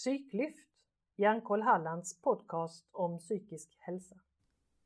Psyklyft, 0.00 0.68
Hjärnkoll 1.16 1.62
Hallands 1.62 2.20
podcast 2.20 2.88
om 2.92 3.18
psykisk 3.18 3.76
hälsa. 3.80 4.16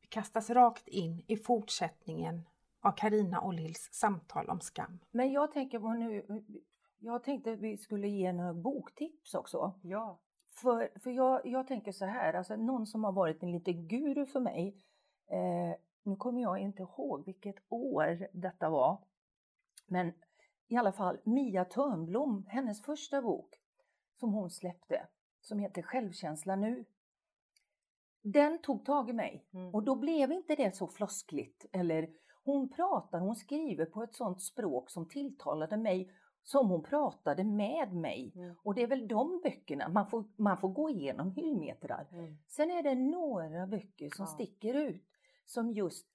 Vi 0.00 0.06
kastas 0.06 0.50
rakt 0.50 0.88
in 0.88 1.24
i 1.26 1.36
fortsättningen 1.36 2.48
av 2.80 2.92
Karina 2.92 3.40
Ollhills 3.40 3.88
samtal 3.92 4.50
om 4.50 4.60
skam. 4.60 4.98
Men 5.10 5.32
jag 5.32 5.52
tänker 5.52 5.78
på 5.78 5.92
nu, 5.92 6.42
jag 6.98 7.22
tänkte 7.22 7.52
att 7.52 7.58
vi 7.58 7.76
skulle 7.76 8.08
ge 8.08 8.32
några 8.32 8.54
boktips 8.54 9.34
också. 9.34 9.74
Ja. 9.82 10.20
För, 10.50 10.98
för 10.98 11.10
jag, 11.10 11.46
jag 11.46 11.66
tänker 11.66 11.92
så 11.92 12.04
här, 12.04 12.34
alltså 12.34 12.56
någon 12.56 12.86
som 12.86 13.04
har 13.04 13.12
varit 13.12 13.42
en 13.42 13.52
liten 13.52 13.88
guru 13.88 14.26
för 14.26 14.40
mig, 14.40 14.82
eh, 15.30 15.80
nu 16.02 16.16
kommer 16.16 16.42
jag 16.42 16.58
inte 16.58 16.82
ihåg 16.82 17.26
vilket 17.26 17.56
år 17.68 18.28
detta 18.32 18.70
var, 18.70 19.04
men 19.86 20.12
i 20.68 20.76
alla 20.76 20.92
fall 20.92 21.18
Mia 21.24 21.64
Törnblom, 21.64 22.46
hennes 22.48 22.82
första 22.82 23.22
bok 23.22 23.60
som 24.16 24.32
hon 24.32 24.50
släppte, 24.50 25.06
som 25.40 25.58
heter 25.58 25.82
Självkänsla 25.82 26.56
nu. 26.56 26.84
Den 28.22 28.58
tog 28.62 28.84
tag 28.84 29.10
i 29.10 29.12
mig 29.12 29.46
Mm. 29.54 29.74
och 29.74 29.82
då 29.82 29.96
blev 29.96 30.32
inte 30.32 30.54
det 30.54 30.76
så 30.76 30.86
floskligt 30.88 31.66
eller 31.72 32.08
hon 32.44 32.68
pratar, 32.68 33.20
hon 33.20 33.36
skriver 33.36 33.86
på 33.86 34.02
ett 34.02 34.14
sånt 34.14 34.42
språk 34.42 34.90
som 34.90 35.08
tilltalade 35.08 35.76
mig 35.76 36.10
som 36.42 36.68
hon 36.70 36.82
pratade 36.82 37.44
med 37.44 37.92
mig. 37.92 38.32
Mm. 38.36 38.54
Och 38.62 38.74
det 38.74 38.82
är 38.82 38.86
väl 38.86 39.08
de 39.08 39.40
böckerna, 39.42 39.88
man 39.88 40.06
får, 40.06 40.24
man 40.36 40.58
får 40.58 40.68
gå 40.68 40.90
igenom 40.90 41.30
hyllmetrar. 41.30 42.08
Mm. 42.12 42.36
Sen 42.48 42.70
är 42.70 42.82
det 42.82 42.94
några 42.94 43.66
böcker 43.66 44.10
som 44.16 44.22
Ja. 44.22 44.26
sticker 44.26 44.74
ut 44.74 45.04
som 45.44 45.72
just 45.72 46.06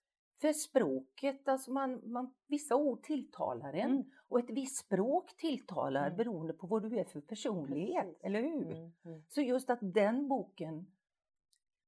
för 0.41 0.53
språket, 0.53 1.47
alltså 1.47 1.71
man, 1.71 2.11
man, 2.11 2.33
vissa 2.47 2.75
ord 2.75 3.03
tilltalar 3.03 3.73
en 3.73 3.91
Mm. 3.91 4.03
och 4.27 4.39
ett 4.39 4.49
visst 4.49 4.77
språk 4.85 5.35
tilltalar 5.37 6.05
Mm. 6.05 6.17
beroende 6.17 6.53
på 6.53 6.67
vad 6.67 6.81
du 6.83 6.99
är 6.99 7.03
för 7.03 7.21
personlighet, 7.21 8.05
Precis. 8.05 8.23
eller 8.23 8.41
hur? 8.41 8.71
Mm. 8.71 8.91
Mm. 9.05 9.23
Så 9.29 9.41
just 9.41 9.69
att 9.69 9.79
den 9.81 10.27
boken 10.27 10.85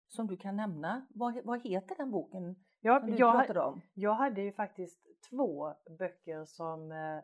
som 0.08 0.28
du 0.28 0.38
kan 0.38 0.56
nämna, 0.56 1.08
vad, 1.10 1.46
vad 1.46 1.62
heter 1.64 1.96
den 1.96 2.12
boken 2.12 2.56
Ja, 2.82 3.00
som 3.00 3.12
du 3.12 3.18
jag, 3.18 3.36
pratade 3.38 3.62
om? 3.62 3.82
jag 3.94 4.14
hade 4.14 4.42
ju 4.42 4.52
faktiskt 4.52 5.02
två 5.30 5.74
böcker 6.00 6.46
som, 6.46 6.92
eh, 6.92 7.24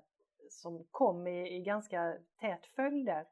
som 0.50 0.84
kom 0.91 1.28
i, 1.28 1.56
i 1.58 1.62
ganska 1.64 2.17
tät 2.39 2.66
följd 2.66 3.06
där. 3.06 3.25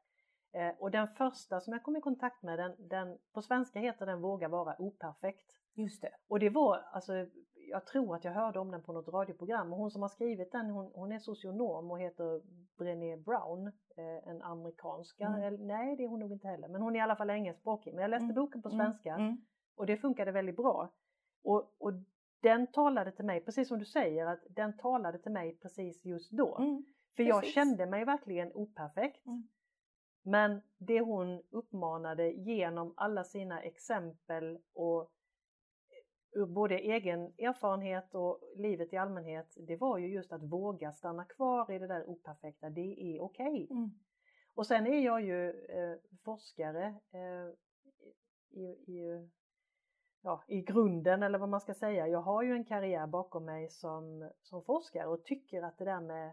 Eh, 0.52 0.74
och 0.78 0.90
den 0.90 1.08
första 1.08 1.60
som 1.60 1.72
jag 1.72 1.82
kom 1.82 1.96
i 1.96 2.00
kontakt 2.00 2.42
med, 2.42 2.58
den, 2.58 2.88
den, 2.88 3.18
på 3.32 3.42
svenska 3.42 3.78
heter 3.78 4.06
den 4.06 4.20
Våga 4.20 4.48
vara 4.48 4.76
operfekt. 4.78 5.52
Just 5.74 6.02
det. 6.02 6.10
Och 6.28 6.38
det 6.40 6.50
var, 6.50 6.76
alltså, 6.92 7.12
jag 7.68 7.86
tror 7.86 8.14
att 8.14 8.24
jag 8.24 8.32
hörde 8.32 8.58
om 8.58 8.70
den 8.70 8.82
på 8.82 8.92
något 8.92 9.08
radioprogram 9.08 9.72
och 9.72 9.78
hon 9.78 9.90
som 9.90 10.02
har 10.02 10.08
skrivit 10.08 10.52
den 10.52 10.70
hon, 10.70 10.90
hon 10.94 11.12
är 11.12 11.18
socionom 11.18 11.90
och 11.90 12.00
heter 12.00 12.42
Brené 12.78 13.16
Brown, 13.16 13.66
eh, 13.96 14.28
en 14.30 14.42
amerikanska, 14.42 15.26
Mm. 15.26 15.42
eller, 15.42 15.58
nej 15.58 15.96
det 15.96 16.04
är 16.04 16.08
hon 16.08 16.20
nog 16.20 16.32
inte 16.32 16.48
heller, 16.48 16.68
men 16.68 16.82
hon 16.82 16.94
är 16.96 16.98
i 16.98 17.02
alla 17.02 17.16
fall 17.16 17.30
engelskspråkig. 17.30 17.94
Men 17.94 18.02
jag 18.02 18.10
läste 18.10 18.24
Mm. 18.24 18.34
boken 18.34 18.62
på 18.62 18.70
svenska 18.70 19.14
Mm. 19.14 19.36
och 19.76 19.86
det 19.86 19.96
funkade 19.96 20.32
väldigt 20.32 20.56
bra. 20.56 20.92
Och, 21.44 21.74
och 21.78 21.92
den 22.42 22.66
talade 22.66 23.12
till 23.12 23.24
mig, 23.24 23.44
precis 23.44 23.68
som 23.68 23.78
du 23.78 23.84
säger, 23.84 24.26
att 24.26 24.40
den 24.50 24.76
talade 24.78 25.18
till 25.18 25.32
mig 25.32 25.58
precis 25.58 26.04
just 26.04 26.32
då. 26.32 26.56
Mm. 26.58 26.84
För 27.16 27.22
jag 27.22 27.40
precis. 27.40 27.54
kände 27.54 27.86
mig 27.86 28.04
verkligen 28.04 28.52
operfekt. 28.52 29.26
Mm. 29.26 29.48
Men 30.22 30.62
det 30.78 31.00
hon 31.00 31.42
uppmanade 31.50 32.30
genom 32.30 32.94
alla 32.96 33.24
sina 33.24 33.60
exempel 33.62 34.58
och 34.74 35.10
ur 36.36 36.46
både 36.46 36.78
egen 36.78 37.20
erfarenhet 37.38 38.14
och 38.14 38.40
livet 38.56 38.92
i 38.92 38.96
allmänhet, 38.96 39.56
det 39.56 39.76
var 39.76 39.98
ju 39.98 40.06
just 40.06 40.32
att 40.32 40.42
våga 40.42 40.92
stanna 40.92 41.24
kvar 41.24 41.72
i 41.72 41.78
det 41.78 41.86
där 41.86 42.08
operfekta, 42.08 42.70
det 42.70 43.16
är 43.16 43.20
okej. 43.20 43.68
Mm. 43.70 43.90
Och 44.54 44.66
sen 44.66 44.86
är 44.86 45.00
jag 45.00 45.22
ju 45.22 45.50
eh, 45.50 45.96
forskare 46.24 46.86
eh, 47.12 47.48
i, 48.50 48.64
i, 48.64 49.28
ja, 50.22 50.44
i 50.48 50.60
grunden 50.60 51.22
eller 51.22 51.38
vad 51.38 51.48
man 51.48 51.60
ska 51.60 51.74
säga. 51.74 52.08
Jag 52.08 52.22
har 52.22 52.42
ju 52.42 52.52
en 52.52 52.64
karriär 52.64 53.06
bakom 53.06 53.44
mig 53.44 53.70
som, 53.70 54.30
som 54.42 54.62
forskare 54.62 55.06
och 55.06 55.24
tycker 55.24 55.62
att 55.62 55.78
det 55.78 55.84
där 55.84 56.00
med 56.00 56.32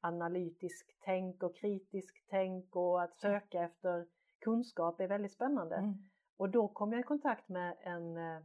analytisk 0.00 0.96
tänk 1.04 1.42
och 1.42 1.56
kritisk 1.56 2.24
tänk 2.28 2.76
och 2.76 3.02
att 3.02 3.16
söka 3.16 3.62
efter 3.62 4.06
kunskap 4.40 5.00
är 5.00 5.08
väldigt 5.08 5.32
spännande. 5.32 5.76
Mm. 5.76 5.94
Och 6.36 6.50
då 6.50 6.68
kom 6.68 6.92
jag 6.92 7.00
i 7.00 7.04
kontakt 7.04 7.48
med 7.48 7.76
en 7.80 8.16
eh, 8.16 8.42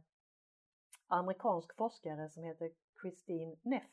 amerikansk 1.08 1.76
forskare 1.76 2.28
som 2.28 2.42
heter 2.44 2.70
Christine 3.02 3.56
Neff 3.62 3.90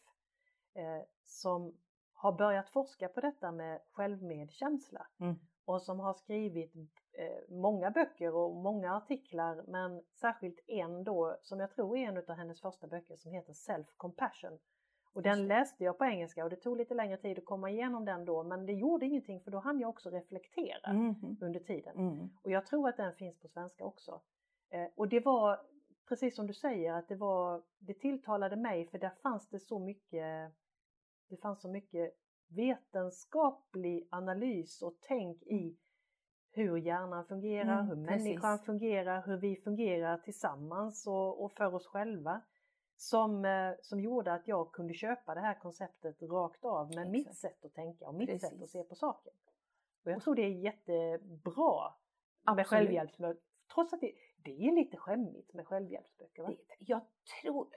eh, 0.73 1.01
som 1.23 1.73
har 2.13 2.31
börjat 2.31 2.69
forska 2.69 3.07
på 3.07 3.21
detta 3.21 3.51
med 3.51 3.81
självmedkänsla 3.91 5.07
Mm. 5.19 5.35
och 5.65 5.81
som 5.81 5.99
har 5.99 6.13
skrivit 6.13 6.75
eh, 7.13 7.55
många 7.55 7.91
böcker 7.91 8.35
och 8.35 8.55
många 8.55 8.95
artiklar 8.95 9.63
men 9.67 10.03
särskilt 10.21 10.59
en 10.67 11.03
då 11.03 11.37
som 11.41 11.59
jag 11.59 11.71
tror 11.71 11.97
är 11.97 12.07
en 12.07 12.17
av 12.17 12.35
hennes 12.35 12.61
första 12.61 12.87
böcker 12.87 13.15
som 13.15 13.31
heter 13.31 13.53
Self 13.53 13.87
Compassion. 13.97 14.59
Och 15.15 15.21
den 15.21 15.47
läste 15.47 15.83
jag 15.83 15.97
på 15.97 16.05
engelska 16.05 16.43
och 16.43 16.49
det 16.49 16.55
tog 16.55 16.77
lite 16.77 16.93
längre 16.93 17.17
tid 17.17 17.37
att 17.37 17.45
komma 17.45 17.69
igenom 17.69 18.05
den 18.05 18.25
då 18.25 18.43
men 18.43 18.65
det 18.65 18.73
gjorde 18.73 19.05
ingenting 19.05 19.41
för 19.41 19.51
då 19.51 19.59
hann 19.59 19.79
jag 19.79 19.89
också 19.89 20.09
reflektera 20.09 20.89
Mm. 20.91 21.37
under 21.41 21.59
tiden. 21.59 21.95
Mm. 21.97 22.29
Och 22.43 22.51
jag 22.51 22.65
tror 22.65 22.89
att 22.89 22.97
den 22.97 23.13
finns 23.13 23.39
på 23.39 23.47
svenska 23.47 23.85
också. 23.85 24.21
Eh, 24.69 24.87
och 24.95 25.07
det 25.07 25.19
var 25.19 25.59
precis 26.07 26.35
som 26.35 26.47
du 26.47 26.53
säger 26.53 26.93
att 26.93 27.07
det 27.07 27.15
var, 27.15 27.63
det 27.79 27.93
tilltalade 27.93 28.55
mig 28.55 28.85
för 28.87 28.97
där 28.97 29.11
fanns 29.23 29.49
det 29.49 29.59
så 29.59 29.79
mycket, 29.79 30.53
det 31.29 31.37
fanns 31.37 31.61
så 31.61 31.67
mycket 31.69 32.13
vetenskaplig 32.47 34.07
analys 34.11 34.81
och 34.81 34.97
tänk 35.01 35.41
i 35.43 35.77
hur 36.51 36.77
hjärnan 36.77 37.25
fungerar, 37.25 37.79
Mm, 37.79 37.87
hur 37.87 38.07
precis. 38.07 38.25
människan 38.25 38.59
fungerar, 38.59 39.23
hur 39.25 39.37
vi 39.37 39.55
fungerar 39.55 40.17
tillsammans 40.17 41.07
och, 41.07 41.43
och 41.43 41.51
för 41.53 41.75
oss 41.75 41.87
själva. 41.87 42.41
Som, 42.95 43.45
eh, 43.45 43.73
som 43.81 43.99
gjorde 43.99 44.33
att 44.33 44.47
jag 44.47 44.71
kunde 44.71 44.93
köpa 44.93 45.33
det 45.35 45.39
här 45.41 45.59
konceptet 45.59 46.21
rakt 46.21 46.65
av 46.65 46.95
med 46.95 47.09
mitt 47.11 47.27
Exakt. 47.27 47.39
sätt 47.39 47.65
att 47.65 47.73
tänka 47.73 48.07
och 48.07 48.13
mitt 48.15 48.29
sätt 48.29 48.43
att 48.43 48.59
Precis. 48.59 48.71
se 48.71 48.83
på 48.83 48.95
saken. 48.95 49.33
Och 50.05 50.11
jag 50.11 50.21
tror 50.21 50.35
det 50.35 50.41
är 50.41 50.49
jättebra 50.49 51.93
med 52.45 52.51
Absolut. 52.51 52.67
självhjälpsböcker. 52.67 53.41
Trots 53.73 53.93
att 53.93 54.01
det, 54.01 54.11
det 54.45 54.67
är 54.67 54.75
lite 54.75 54.97
skämmigt 54.97 55.53
med 55.53 55.67
självhjälpsböcker. 55.67 56.43
Va? 56.43 56.49
Jag 56.79 57.01
tror, 57.41 57.67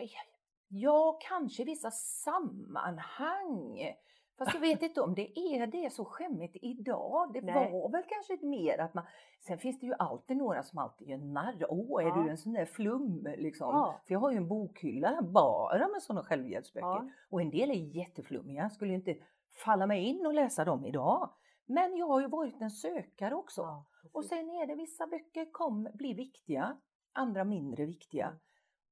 ja 0.69 1.19
kanske 1.29 1.63
i 1.63 1.65
vissa 1.65 1.91
sammanhang. 1.91 3.95
Fast 4.39 4.55
jag 4.55 4.61
vet 4.61 4.83
inte 4.83 5.01
om 5.01 5.15
det 5.15 5.39
är 5.39 5.67
det 5.67 5.93
så 5.93 6.05
skämmigt 6.05 6.57
idag. 6.63 7.33
Det 7.33 7.41
Nej. 7.41 7.73
var 7.73 7.91
väl 7.91 8.03
kanske 8.09 8.47
mer 8.47 8.79
att 8.79 8.95
man, 8.95 9.05
sen 9.47 9.59
finns 9.59 9.81
det 9.81 9.87
ju 9.87 9.95
alltid 9.99 10.37
några 10.37 10.63
som 10.63 10.79
alltid 10.79 11.09
gör 11.09 11.19
narr. 11.19 11.67
Åh, 11.69 12.03
är 12.05 12.09
Ja. 12.09 12.15
du 12.15 12.31
en 12.31 12.39
sån 12.39 12.53
där 12.53 12.65
flum 12.65 13.29
liksom? 13.39 13.69
Ja. 13.69 14.01
För 14.07 14.15
jag 14.15 14.21
har 14.21 14.31
ju 14.31 14.37
en 14.37 14.49
bokhylla 14.49 15.23
bara 15.23 15.89
med 15.89 16.03
sådana 16.03 16.25
självhjälpsböcker. 16.25 16.87
Ja. 16.87 17.09
Och 17.31 17.41
en 17.41 17.51
del 17.51 17.71
är 17.71 17.75
jätteflummiga, 17.75 18.71
skulle 18.71 18.95
inte 18.95 19.17
falla 19.65 19.87
mig 19.87 20.05
in 20.05 20.27
och 20.27 20.35
läsa 20.35 20.65
dem 20.65 20.87
idag. 20.87 21.31
Men 21.67 21.97
jag 21.97 22.07
har 22.07 22.21
ju 22.21 22.29
varit 22.29 22.61
en 22.61 22.71
sökare 22.71 23.35
också. 23.35 23.61
Ja, 23.61 23.87
Och 24.13 24.25
sen 24.25 24.51
är 24.51 24.67
det 24.67 24.75
vissa 24.75 25.07
böcker 25.07 25.53
kom, 25.53 25.89
blir 25.95 26.15
viktiga, 26.15 26.81
andra 27.13 27.45
mindre 27.45 27.87
viktiga. 27.87 28.27
Mm. 28.27 28.39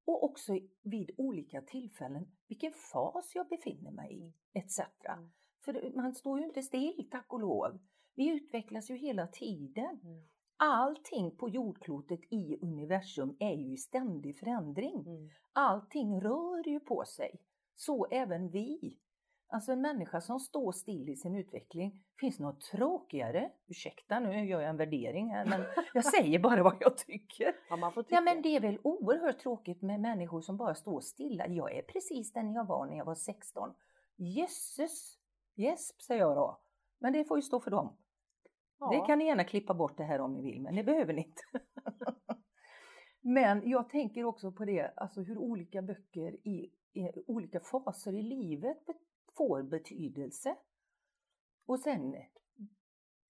Och 0.05 0.25
också 0.25 0.59
vid 0.83 1.11
olika 1.17 1.63
tillfällen 1.63 2.27
vilken 2.49 2.73
fas 2.73 3.35
jag 3.35 3.49
befinner 3.49 3.91
mig 3.91 4.19
i, 4.19 4.59
etc. 4.59 4.79
Mm. 5.09 5.31
För 5.65 5.93
man 5.97 6.15
står 6.15 6.39
ju 6.39 6.47
inte 6.47 6.63
still, 6.63 7.09
tack 7.11 7.33
och 7.33 7.41
lov. 7.41 7.79
Vi 8.15 8.29
utvecklas 8.29 8.91
ju 8.91 8.97
hela 8.97 9.27
tiden. 9.27 10.01
Mm. 10.05 10.23
Allting 10.57 11.37
på 11.37 11.49
jordklotet 11.49 12.21
i 12.31 12.59
universum 12.63 13.37
är 13.41 13.53
ju 13.53 13.73
i 13.73 13.77
ständig 13.77 14.39
förändring. 14.39 15.01
Mm. 15.07 15.31
Allting 15.53 16.21
rör 16.21 16.69
ju 16.69 16.81
på 16.81 17.05
sig. 17.05 17.41
Så 17.75 18.07
även 18.07 18.49
vi. 18.49 18.99
Alltså 19.49 19.73
en 19.73 19.81
människa 19.81 20.21
som 20.21 20.41
står 20.41 20.73
still 20.73 21.09
i 21.09 21.17
sin 21.17 21.35
utveckling. 21.35 22.05
Finns 22.21 22.39
något 22.39 22.61
tråkigare? 22.61 23.51
Ursäkta 23.67 24.21
nu 24.21 24.47
gör 24.47 24.61
jag 24.61 24.71
en 24.71 24.77
värdering 24.77 25.31
här 25.31 25.47
men 25.47 25.65
jag 25.95 26.05
säger 26.05 26.39
bara 26.39 26.63
vad 26.63 26.77
jag 26.81 26.97
tycker. 26.99 27.55
Ja, 27.71 27.77
man 27.77 27.93
får 27.93 28.03
tycka. 28.03 28.15
Ja 28.15 28.21
men 28.21 28.43
det 28.43 28.57
är 28.57 28.61
väl 28.61 28.79
oerhört 28.83 29.39
tråkigt 29.39 29.83
med 29.83 30.01
människor 30.01 30.41
som 30.41 30.57
bara 30.57 30.75
står 30.75 31.01
stilla. 31.01 31.47
Jag 31.47 31.77
är 31.77 31.83
precis 31.83 32.33
den 32.33 32.53
jag 32.53 32.67
var 32.67 32.87
när 32.87 32.97
jag 32.97 33.05
var 33.05 33.15
16. 33.15 33.75
Jösses! 34.17 35.19
Gäsp 35.57 36.03
säger 36.03 36.21
jag 36.21 36.37
då. 36.37 36.61
Men 36.99 37.13
det 37.13 37.25
får 37.25 37.39
ju 37.39 37.43
stå 37.43 37.61
för 37.61 37.71
dem. 37.71 37.97
ja. 38.81 38.91
Det 38.91 39.07
kan 39.07 39.19
ni 39.19 39.27
gärna 39.27 39.45
klippa 39.45 39.75
bort 39.75 39.97
det 39.97 40.05
här 40.05 40.21
om 40.21 40.33
ni 40.33 40.43
vill, 40.43 40.63
men 40.63 40.75
det 40.77 40.85
behöver 40.85 41.13
ni 41.13 41.23
inte. 41.23 41.43
men 43.21 43.71
jag 43.71 43.89
tänker 43.89 44.25
också 44.25 44.53
på 44.53 44.65
det, 44.65 44.93
alltså 44.97 45.21
hur 45.21 45.39
olika 45.39 45.83
böcker 45.83 46.49
i, 46.49 46.71
i 46.93 47.11
olika 47.27 47.61
faser 47.61 48.13
i 48.13 48.23
livet 48.23 48.83
får 49.37 49.63
betydelse. 49.63 50.57
Och 51.67 51.81
sen 51.81 52.15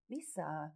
vissa, 0.06 0.71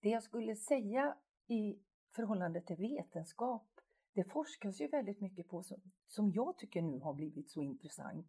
det 0.00 0.08
jag 0.08 0.22
skulle 0.22 0.56
säga 0.56 1.16
i 1.46 1.78
förhållande 2.14 2.60
till 2.60 2.76
vetenskap, 2.76 3.66
det 4.12 4.24
forskas 4.24 4.80
ju 4.80 4.88
väldigt 4.88 5.20
mycket 5.20 5.48
på 5.48 5.62
som, 5.62 5.80
som 6.06 6.30
jag 6.30 6.58
tycker 6.58 6.82
nu 6.82 6.98
har 6.98 7.14
blivit 7.14 7.50
så 7.50 7.62
intressant 7.62 8.26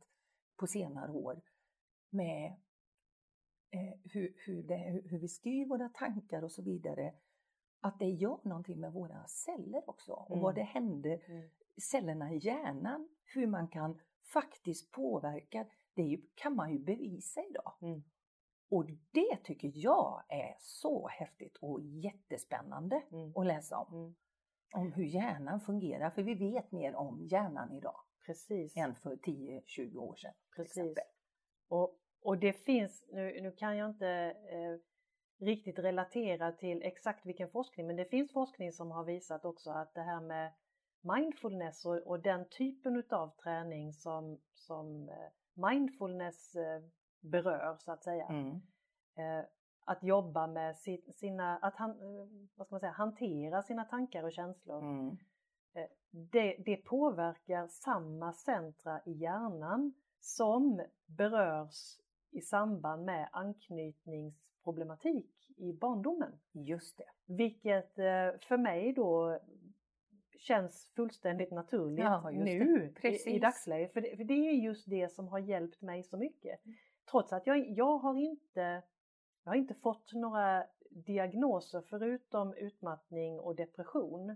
på 0.56 0.68
senare 0.68 1.12
år 1.12 1.42
med 2.10 2.46
eh, 3.70 4.00
hur, 4.04 4.34
hur, 4.46 4.64
det, 4.64 5.02
hur 5.06 5.20
vi 5.20 5.28
styr 5.28 5.66
våra 5.66 5.90
tankar 5.90 6.44
och 6.44 6.52
så 6.52 6.62
vidare. 6.62 7.14
att 7.84 8.00
det 8.00 8.10
gör 8.10 8.40
någonting 8.44 8.80
med 8.80 8.94
våra 8.94 9.28
celler 9.28 9.90
också 9.90 10.14
och 10.14 10.32
Mm. 10.32 10.44
vad 10.44 10.56
det 10.56 10.64
händer 10.64 11.24
Mm. 11.30 11.50
cellerna 11.92 12.34
i 12.34 12.38
hjärnan, 12.38 13.10
hur 13.24 13.48
man 13.48 13.68
kan 13.68 14.00
faktiskt 14.34 14.92
påverka, 14.92 15.66
det 15.94 16.02
ju, 16.02 16.22
kan 16.36 16.56
man 16.56 16.72
ju 16.72 16.80
bevisa 16.80 17.42
idag. 17.50 17.74
Mm. 17.82 18.04
Och 18.70 18.86
det 19.12 19.38
tycker 19.44 19.72
jag 19.74 20.24
är 20.30 20.56
så 20.60 21.08
häftigt 21.08 21.58
och 21.58 21.82
jättespännande 21.82 23.02
Mm. 23.12 23.32
att 23.36 23.46
läsa 23.46 23.78
om. 23.78 23.94
Mm. 23.94 24.16
Om 24.74 24.92
hur 24.94 25.04
hjärnan 25.06 25.62
fungerar, 25.62 26.10
för 26.10 26.24
vi 26.24 26.34
vet 26.34 26.72
mer 26.72 26.96
om 26.96 27.28
hjärnan 27.32 27.72
idag 27.74 28.00
Precis. 28.26 28.78
än 28.78 28.96
för 28.96 29.16
10-20 29.16 29.98
år 29.98 30.16
sedan. 30.16 30.34
Precis. 30.56 30.98
Och, 31.68 32.00
och 32.22 32.38
det 32.38 32.54
finns, 32.54 33.06
nu, 33.12 33.42
nu 33.42 33.52
kan 33.52 33.78
jag 33.78 33.90
inte 33.90 34.08
eh, 34.52 34.78
riktigt 35.46 35.80
relatera 35.80 36.52
till 36.52 36.84
exakt 36.84 37.26
vilken 37.26 37.50
forskning, 37.50 37.88
men 37.88 37.96
det 37.96 38.06
finns 38.06 38.32
forskning 38.34 38.72
som 38.72 38.92
har 38.92 39.04
visat 39.04 39.46
också 39.46 39.72
att 39.72 39.94
det 39.94 40.02
här 40.02 40.22
med 40.22 40.54
mindfulness 41.02 41.86
och, 41.86 41.98
och 41.98 42.20
den 42.20 42.50
typen 42.50 42.96
utav 42.96 43.30
träning 43.44 43.94
som, 43.94 44.42
som 44.54 45.10
eh, 45.10 45.16
mindfulness 45.54 46.56
eh, 46.56 46.82
berör 47.20 47.78
så 47.80 47.92
att 47.92 48.04
säga. 48.04 48.26
Mm. 48.26 48.50
Eh, 49.16 49.46
att 49.86 50.04
jobba 50.04 50.48
med 50.48 50.78
si- 50.78 51.12
sina, 51.14 51.58
att 51.58 51.76
han, 51.76 51.92
eh, 51.92 52.28
vad 52.56 52.68
ska 52.68 52.74
man 52.74 52.80
säga, 52.80 52.92
hantera 52.92 53.62
sina 53.62 53.86
tankar 53.86 54.24
och 54.24 54.34
känslor. 54.34 54.82
Mm. 54.82 55.18
Det, 56.12 56.56
det 56.66 56.78
påverkar 56.78 57.68
samma 57.68 58.34
centra 58.34 59.02
i 59.06 59.12
hjärnan 59.12 59.94
som 60.20 60.84
berörs 61.06 62.00
i 62.32 62.42
samband 62.42 63.06
med 63.06 63.30
anknytningsproblematik 63.32 65.52
i 65.58 65.74
barndomen. 65.74 66.40
Just 66.52 66.98
det. 66.98 67.10
Vilket 67.26 67.96
för 68.44 68.58
mig 68.58 68.94
då 68.94 69.40
känns 70.42 70.92
fullständigt 70.96 71.52
naturligt 71.52 72.06
Ja, 72.06 72.30
nu 72.32 72.94
i, 73.04 73.36
i 73.36 73.40
dagsläget. 73.40 73.94
För 73.94 74.02
det, 74.02 74.18
för 74.18 74.24
det 74.24 74.34
är 74.34 74.52
just 74.54 74.90
det 74.90 75.10
som 75.10 75.28
har 75.28 75.40
hjälpt 75.40 75.82
mig 75.82 76.04
så 76.04 76.18
mycket. 76.18 76.60
Trots 77.12 77.34
att 77.34 77.48
jag, 77.48 77.70
jag 77.70 77.98
har 77.98 78.16
inte 78.18 78.84
jag 79.44 79.52
har 79.52 79.56
inte 79.56 79.74
fått 79.74 80.14
några 80.14 80.66
diagnoser 80.90 81.82
förutom 81.90 82.54
utmattning 82.54 83.40
och 83.40 83.56
depression. 83.56 84.36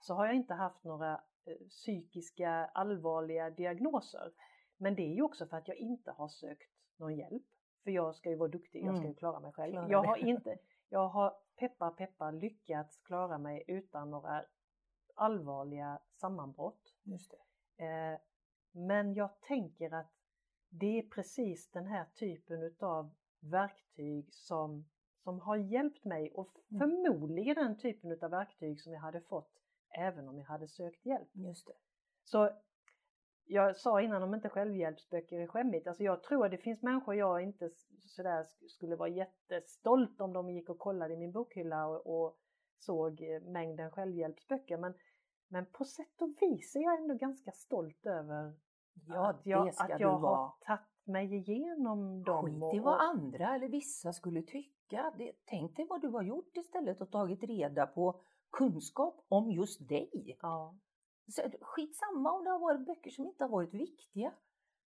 Så 0.00 0.14
har 0.14 0.26
jag 0.26 0.34
inte 0.34 0.54
haft 0.54 0.84
några 0.84 1.12
eh, 1.46 1.66
psykiska 1.68 2.50
allvarliga 2.74 3.50
diagnoser. 3.50 4.32
Men 4.76 4.94
det 4.94 5.02
är 5.02 5.14
ju 5.14 5.22
också 5.22 5.46
för 5.46 5.56
att 5.56 5.68
jag 5.68 5.76
inte 5.76 6.10
har 6.10 6.28
sökt 6.28 6.70
någon 6.96 7.16
hjälp. 7.16 7.42
För 7.84 7.90
jag 7.90 8.14
ska 8.14 8.30
ju 8.30 8.36
vara 8.36 8.48
duktig, 8.48 8.80
jag 8.84 8.94
ska 8.94 8.98
Mm. 8.98 9.08
ju 9.08 9.14
klara 9.14 9.40
mig 9.40 9.52
själv. 9.52 9.72
Klara 9.72 9.90
jag 9.90 10.02
har 10.02 10.16
inte, 10.16 10.58
jag 10.88 11.08
har 11.08 11.34
peppar 11.58 11.90
peppar 11.90 12.32
lyckats 12.32 12.98
klara 12.98 13.38
mig 13.38 13.64
utan 13.66 14.10
några 14.10 14.44
allvarliga 15.16 15.98
sammanbrott. 16.14 16.94
Just. 17.02 17.34
Eh, 17.76 18.20
men 18.72 19.14
jag 19.14 19.40
tänker 19.40 19.94
att 19.94 20.12
det 20.68 20.98
är 20.98 21.02
precis 21.02 21.70
den 21.70 21.86
här 21.86 22.04
typen 22.14 22.62
utav 22.62 23.14
verktyg 23.40 24.34
som, 24.34 24.84
som 25.24 25.40
har 25.40 25.56
hjälpt 25.56 26.04
mig 26.04 26.30
och 26.34 26.48
Mm. 26.70 26.80
förmodligen 26.80 27.54
den 27.54 27.78
typen 27.78 28.12
utav 28.12 28.30
verktyg 28.30 28.80
som 28.80 28.92
jag 28.92 29.00
hade 29.00 29.20
fått 29.20 29.50
även 29.98 30.28
om 30.28 30.38
jag 30.38 30.44
hade 30.46 30.68
sökt 30.68 31.06
hjälp. 31.06 31.28
Just 31.32 31.66
det. 31.66 31.72
Så 32.24 32.50
jag 33.44 33.76
sa 33.76 34.00
innan 34.02 34.22
om 34.22 34.34
inte 34.34 34.48
självhjälpsböcker 34.48 35.40
är 35.40 35.46
skämmigt. 35.46 35.86
Alltså 35.86 36.02
jag 36.04 36.22
tror 36.22 36.44
att 36.44 36.50
det 36.50 36.58
finns 36.58 36.82
människor 36.82 37.14
jag 37.14 37.42
inte 37.42 37.70
sådär 38.00 38.42
sk- 38.42 38.68
skulle 38.68 38.96
vara 38.96 39.08
jättestolt 39.08 40.20
om 40.20 40.32
de 40.32 40.50
gick 40.50 40.68
och 40.70 40.78
kollade 40.78 41.14
i 41.14 41.16
min 41.16 41.32
bokhylla 41.32 41.86
och, 41.86 42.06
och 42.24 42.38
såg 42.78 43.20
eh, 43.22 43.40
mängden 43.42 43.90
självhjälpsböcker. 43.90 44.76
Men, 44.78 44.94
men 45.48 45.66
på 45.66 45.84
sätt 45.84 46.22
och 46.22 46.34
vis 46.40 46.76
är 46.76 46.80
jag 46.80 47.00
ändå 47.00 47.14
ganska 47.14 47.52
stolt 47.52 48.06
över 48.06 48.54
Ja, 49.08 49.30
att 49.30 49.46
jag, 49.46 49.68
att 49.68 50.00
jag 50.00 50.18
har 50.18 50.54
tagit 50.60 50.80
mig 51.04 51.34
igenom 51.34 52.22
dem. 52.22 52.44
Skit 52.44 52.74
i 52.74 52.78
vad 52.78 53.00
andra 53.00 53.54
eller 53.54 53.68
vissa 53.68 54.12
skulle 54.12 54.42
tycka. 54.42 55.12
Det, 55.18 55.32
tänk 55.44 55.76
dig 55.76 55.86
vad 55.86 56.00
du 56.00 56.08
har 56.08 56.22
gjort 56.22 56.56
istället 56.56 57.00
och 57.00 57.10
tagit 57.10 57.42
reda 57.42 57.86
på 57.86 58.20
kunskap 58.50 59.24
om 59.28 59.50
just 59.50 59.88
dig. 59.88 60.38
Ja, 60.42 60.74
Så, 61.28 61.42
skitsamma 61.60 62.32
om 62.32 62.44
det 62.44 62.50
har 62.50 62.58
varit 62.58 62.86
böcker 62.86 63.10
som 63.10 63.26
inte 63.26 63.44
har 63.44 63.48
varit 63.48 63.74
viktiga. 63.74 64.32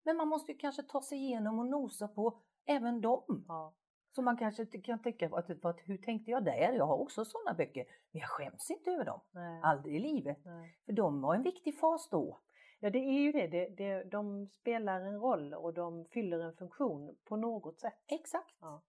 Men 0.02 0.16
man 0.16 0.28
måste 0.28 0.52
ju 0.52 0.58
kanske 0.58 0.82
ta 0.82 1.02
sig 1.02 1.18
igenom 1.18 1.58
och 1.58 1.66
nosa 1.66 2.08
på 2.08 2.40
även 2.64 3.00
dem. 3.00 3.44
ja, 3.48 3.74
Så 4.10 4.22
man 4.22 4.36
kanske 4.36 4.66
kan 4.66 5.02
tänka, 5.02 5.26
att, 5.32 5.64
att, 5.64 5.80
hur 5.84 5.98
tänkte 5.98 6.30
jag 6.30 6.44
där? 6.44 6.72
Jag 6.72 6.86
har 6.86 6.96
också 6.96 7.24
sådana 7.24 7.54
böcker. 7.54 7.84
Men 8.10 8.20
jag 8.20 8.28
skäms 8.28 8.70
inte 8.70 8.90
över 8.90 9.04
dem. 9.04 9.20
nej, 9.30 9.60
Aldrig 9.62 9.96
i 9.96 9.98
livet. 9.98 10.38
nej. 10.44 10.78
För 10.86 10.92
de 10.92 11.20
var 11.20 11.34
en 11.34 11.42
viktig 11.42 11.78
fas 11.78 12.08
då. 12.10 12.40
Ja, 12.80 12.90
det 12.90 12.98
är 12.98 13.20
ju 13.20 13.32
det. 13.32 13.46
det, 13.46 13.68
det 13.68 14.04
de 14.04 14.46
spelar 14.46 15.00
en 15.00 15.20
roll 15.20 15.54
och 15.54 15.74
de 15.74 16.04
fyller 16.04 16.38
en 16.38 16.56
funktion 16.56 17.16
på 17.24 17.36
något 17.36 17.80
sätt. 17.80 17.98
Exakt. 18.06 18.56
Ja. 18.60 18.82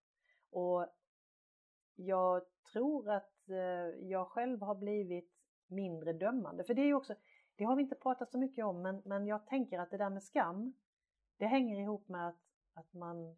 Och 0.50 0.86
jag 1.96 2.42
tror 2.72 3.10
att 3.10 3.48
eh, 3.48 4.06
jag 4.08 4.28
själv 4.28 4.62
har 4.62 4.74
blivit 4.74 5.30
mindre 5.66 6.12
dömande. 6.12 6.64
För 6.64 6.74
det 6.74 6.82
är 6.82 6.86
ju 6.86 6.94
också, 6.94 7.14
det 7.56 7.64
har 7.64 7.76
vi 7.76 7.82
inte 7.82 7.94
pratat 7.94 8.30
så 8.30 8.38
mycket 8.38 8.64
om, 8.64 8.82
men, 8.82 9.02
men 9.04 9.26
jag 9.26 9.46
tänker 9.46 9.78
att 9.78 9.90
det 9.90 9.96
där 9.96 10.10
med 10.10 10.22
skam, 10.22 10.74
det 11.36 11.46
hänger 11.46 11.80
ihop 11.80 12.08
med 12.08 12.28
att, 12.28 12.40
att 12.74 12.92
man, 12.92 13.36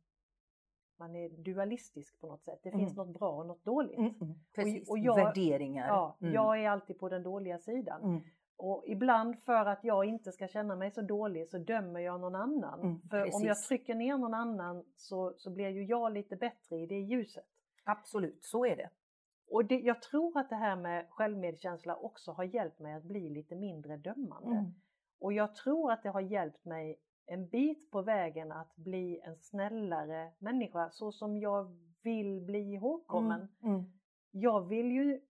man 0.99 1.17
är 1.17 1.29
dualistisk 1.29 2.20
på 2.20 2.26
något 2.26 2.43
sätt. 2.44 2.61
Det 2.62 2.70
finns 2.70 2.93
Mm. 2.93 3.06
något 3.06 3.19
bra 3.19 3.31
och 3.38 3.46
något 3.46 3.64
dåligt. 3.64 3.99
Mm, 3.99 4.14
mm. 4.20 4.35
Precis. 4.55 4.91
och 4.91 4.99
jag- 4.99 5.17
Värderingar. 5.17 5.87
Ja, 5.88 6.17
Mm. 6.20 6.35
Jag 6.35 6.64
är 6.64 6.69
alltid 6.69 6.99
på 6.99 7.08
den 7.08 7.23
dåliga 7.23 7.58
sidan. 7.58 8.02
Mm. 8.02 8.20
Och 8.56 8.85
ibland 8.87 9.38
för 9.38 9.67
att 9.67 9.85
jag 9.85 10.05
inte 10.05 10.32
ska 10.32 10.49
känna 10.49 10.76
mig 10.76 10.91
så 10.91 11.02
dålig 11.02 11.49
så 11.49 11.58
dömer 11.58 12.00
jag 12.00 12.20
någon 12.20 12.35
annan. 12.35 12.81
Mm, 12.81 13.00
för 13.11 13.17
om 13.20 13.25
jag 13.25 13.41
precis. 13.49 13.69
trycker 13.69 13.94
ner 13.94 14.17
någon 14.19 14.35
annan 14.35 14.85
så, 14.96 15.35
så 15.37 15.50
blir 15.50 15.69
ju 15.69 15.85
jag 15.85 16.12
lite 16.12 16.37
bättre 16.37 16.76
i 16.76 16.87
det 16.87 16.99
ljuset. 17.00 17.44
Absolut, 17.85 18.44
så 18.44 18.67
är 18.67 18.76
det. 18.76 18.91
Och 19.50 19.64
det, 19.64 19.81
jag 19.81 20.02
tror 20.02 20.38
att 20.38 20.49
det 20.50 20.56
här 20.56 20.76
med 20.76 21.06
självmedkänsla 21.11 21.96
också 21.96 22.32
har 22.32 22.44
hjälpt 22.44 22.79
mig 22.81 22.94
att 22.94 23.02
bli 23.05 23.29
lite 23.31 23.56
mindre 23.56 23.96
dömande. 23.96 24.50
Och 25.20 25.32
jag 25.32 25.55
tror 25.55 25.93
att 25.93 26.02
det 26.02 26.08
har 26.08 26.20
hjälpt 26.20 26.64
mig 26.64 26.96
en 27.26 27.49
bit 27.49 27.91
på 27.91 28.03
vägen 28.03 28.53
att 28.53 28.77
bli 28.77 29.20
en 29.25 29.37
snällare 29.37 30.32
människa 30.39 30.91
så 30.91 31.13
som 31.13 31.39
jag 31.39 31.77
vill 32.03 32.41
bli 32.41 32.58
ihågkommen. 32.75 33.49
Mm. 33.63 33.75
Mm. 33.75 33.91
Jag 34.31 34.69
vill 34.69 34.93
ju, 34.93 35.20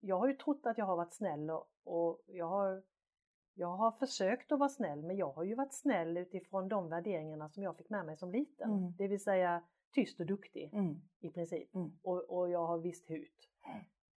jag 0.00 0.18
har 0.18 0.28
ju 0.28 0.34
trott 0.34 0.66
att 0.66 0.78
jag 0.78 0.86
har 0.86 0.96
varit 0.96 1.12
snäll 1.14 1.50
och, 1.50 1.66
och 1.84 2.20
jag, 2.26 2.46
har, 2.48 2.82
jag 3.54 3.76
har 3.76 3.90
försökt 3.90 4.52
att 4.52 4.58
vara 4.58 4.68
snäll 4.68 5.02
men 5.02 5.16
jag 5.16 5.32
har 5.32 5.44
ju 5.44 5.54
varit 5.54 5.74
snäll 5.74 6.16
utifrån 6.16 6.68
de 6.68 6.88
värderingarna 6.88 7.48
som 7.48 7.62
jag 7.62 7.76
fick 7.76 7.90
med 7.90 8.06
mig 8.06 8.16
som 8.16 8.30
liten. 8.30 8.70
Mm. 8.70 8.92
Det 8.98 9.08
vill 9.08 9.22
säga 9.22 9.62
tyst 9.94 10.20
och 10.20 10.26
duktig 10.26 10.70
Mm. 10.74 11.00
i 11.20 11.30
princip. 11.30 11.74
Mm. 11.74 11.90
Och, 12.02 12.38
och 12.38 12.50
jag 12.50 12.66
har 12.66 12.78
visst 12.78 13.10
hut. 13.10 13.48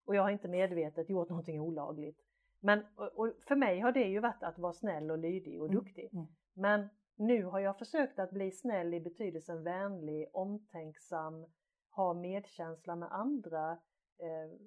Och 0.06 0.14
jag 0.14 0.22
har 0.22 0.30
inte 0.30 0.48
medvetet 0.48 1.10
gjort 1.10 1.28
någonting 1.28 1.60
olagligt. 1.60 2.20
Men 2.60 2.84
och, 2.96 3.18
och 3.18 3.32
för 3.48 3.56
mig 3.56 3.80
har 3.80 3.92
det 3.92 4.04
ju 4.08 4.20
varit 4.20 4.42
att 4.42 4.58
vara 4.58 4.72
snäll 4.72 5.10
och 5.10 5.18
lydig 5.18 5.62
och 5.62 5.68
Mm. 5.68 5.78
duktig. 5.84 6.08
Mm. 6.12 6.26
Men 6.54 6.88
nu 7.16 7.44
har 7.44 7.60
jag 7.60 7.78
försökt 7.78 8.18
att 8.18 8.30
bli 8.30 8.50
snäll 8.50 8.94
i 8.94 9.00
betydelsen 9.00 9.62
vänlig, 9.64 10.30
omtänksam, 10.32 11.46
ha 11.90 12.14
medkänsla 12.14 12.96
med 12.96 13.12
andra, 13.12 13.72
eh, 14.18 14.58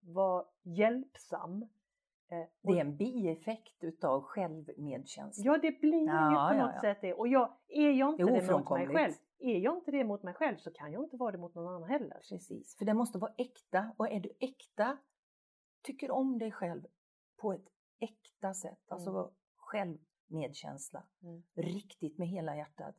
vara 0.00 0.44
hjälpsam. 0.62 1.62
Eh, 2.28 2.48
Det 2.62 2.72
är 2.72 2.80
en 2.80 2.96
bieffekt 2.96 3.84
utav 3.84 4.22
självmedkänsla. 4.22 5.44
Ja, 5.44 5.58
det 5.58 5.80
blir 5.80 6.06
Ja, 6.06 6.52
ju 6.52 6.58
på 6.58 6.64
något 6.66 6.74
ja. 6.74 6.80
sätt 6.80 6.98
det. 7.00 7.14
Och 7.14 7.28
jag, 7.28 7.56
är 7.68 7.90
jag 7.90 8.10
inte 8.12 8.22
Det 8.24 8.40
det, 8.40 8.52
mot 8.52 8.70
mig 8.70 8.86
själv, 8.86 9.12
är 9.38 9.58
jag 9.58 9.76
inte 9.76 9.90
det 9.90 10.04
mot 10.04 10.22
mig 10.22 10.34
själv 10.34 10.56
så 10.56 10.70
kan 10.70 10.92
jag 10.92 11.04
inte 11.04 11.16
vara 11.16 11.32
det 11.32 11.38
mot 11.38 11.54
någon 11.54 11.66
annan 11.66 11.88
heller. 11.90 12.20
Precis, 12.28 12.76
för 12.78 12.84
det 12.84 12.94
måste 12.94 13.18
vara 13.18 13.32
äkta. 13.36 13.94
Och 13.96 14.08
är 14.10 14.20
du 14.20 14.30
äkta, 14.40 14.98
tycker 15.82 16.10
om 16.10 16.38
dig 16.38 16.52
själv 16.52 16.82
på 17.36 17.52
ett 17.52 17.68
äkta 18.00 18.54
sätt, 18.54 18.80
alltså 18.88 19.10
Mm. 19.10 19.98
Vara 20.32 20.42
självmedkänsla, 20.42 21.04
Mm. 21.22 21.42
riktigt 21.54 22.18
med 22.18 22.28
hela 22.28 22.56
hjärtat, 22.56 22.94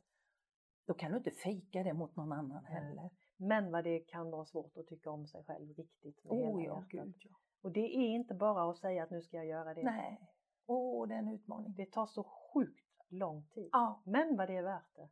då 0.86 0.94
kan 0.94 1.10
du 1.10 1.16
inte 1.18 1.30
fejka 1.30 1.82
det 1.82 1.92
mot 1.94 2.16
någon 2.16 2.32
annan 2.32 2.64
heller. 2.64 3.10
Men 3.36 3.72
vad 3.72 3.84
det 3.84 4.00
kan 4.00 4.30
vara 4.30 4.44
svårt 4.44 4.76
att 4.76 4.86
tycka 4.86 5.10
om 5.10 5.26
sig 5.26 5.44
själv 5.44 5.68
riktigt 5.74 6.24
med 6.24 6.32
Åh 6.32 6.60
hela 6.60 6.74
ja, 6.74 6.80
hjärtat. 6.80 6.90
gud 6.90 7.14
ja. 7.18 7.36
Och 7.62 7.72
det 7.72 7.80
är 7.96 8.14
inte 8.14 8.34
bara 8.34 8.70
att 8.70 8.78
säga 8.78 9.02
att 9.02 9.10
nu 9.10 9.22
ska 9.22 9.36
jag 9.36 9.46
göra 9.46 9.74
det. 9.74 9.82
Nej, 9.82 10.20
åh 10.66 11.08
det 11.08 11.14
är 11.14 11.18
en 11.18 11.28
utmaning. 11.28 11.74
Det 11.76 11.86
tar 11.92 12.06
så 12.06 12.22
sjukt 12.24 12.84
lång 13.08 13.46
tid. 13.54 13.68
Ja. 13.72 14.02
Men 14.04 14.36
vad 14.36 14.48
det 14.48 14.56
är 14.56 14.62
värt 14.62 14.94
det. 14.96 15.08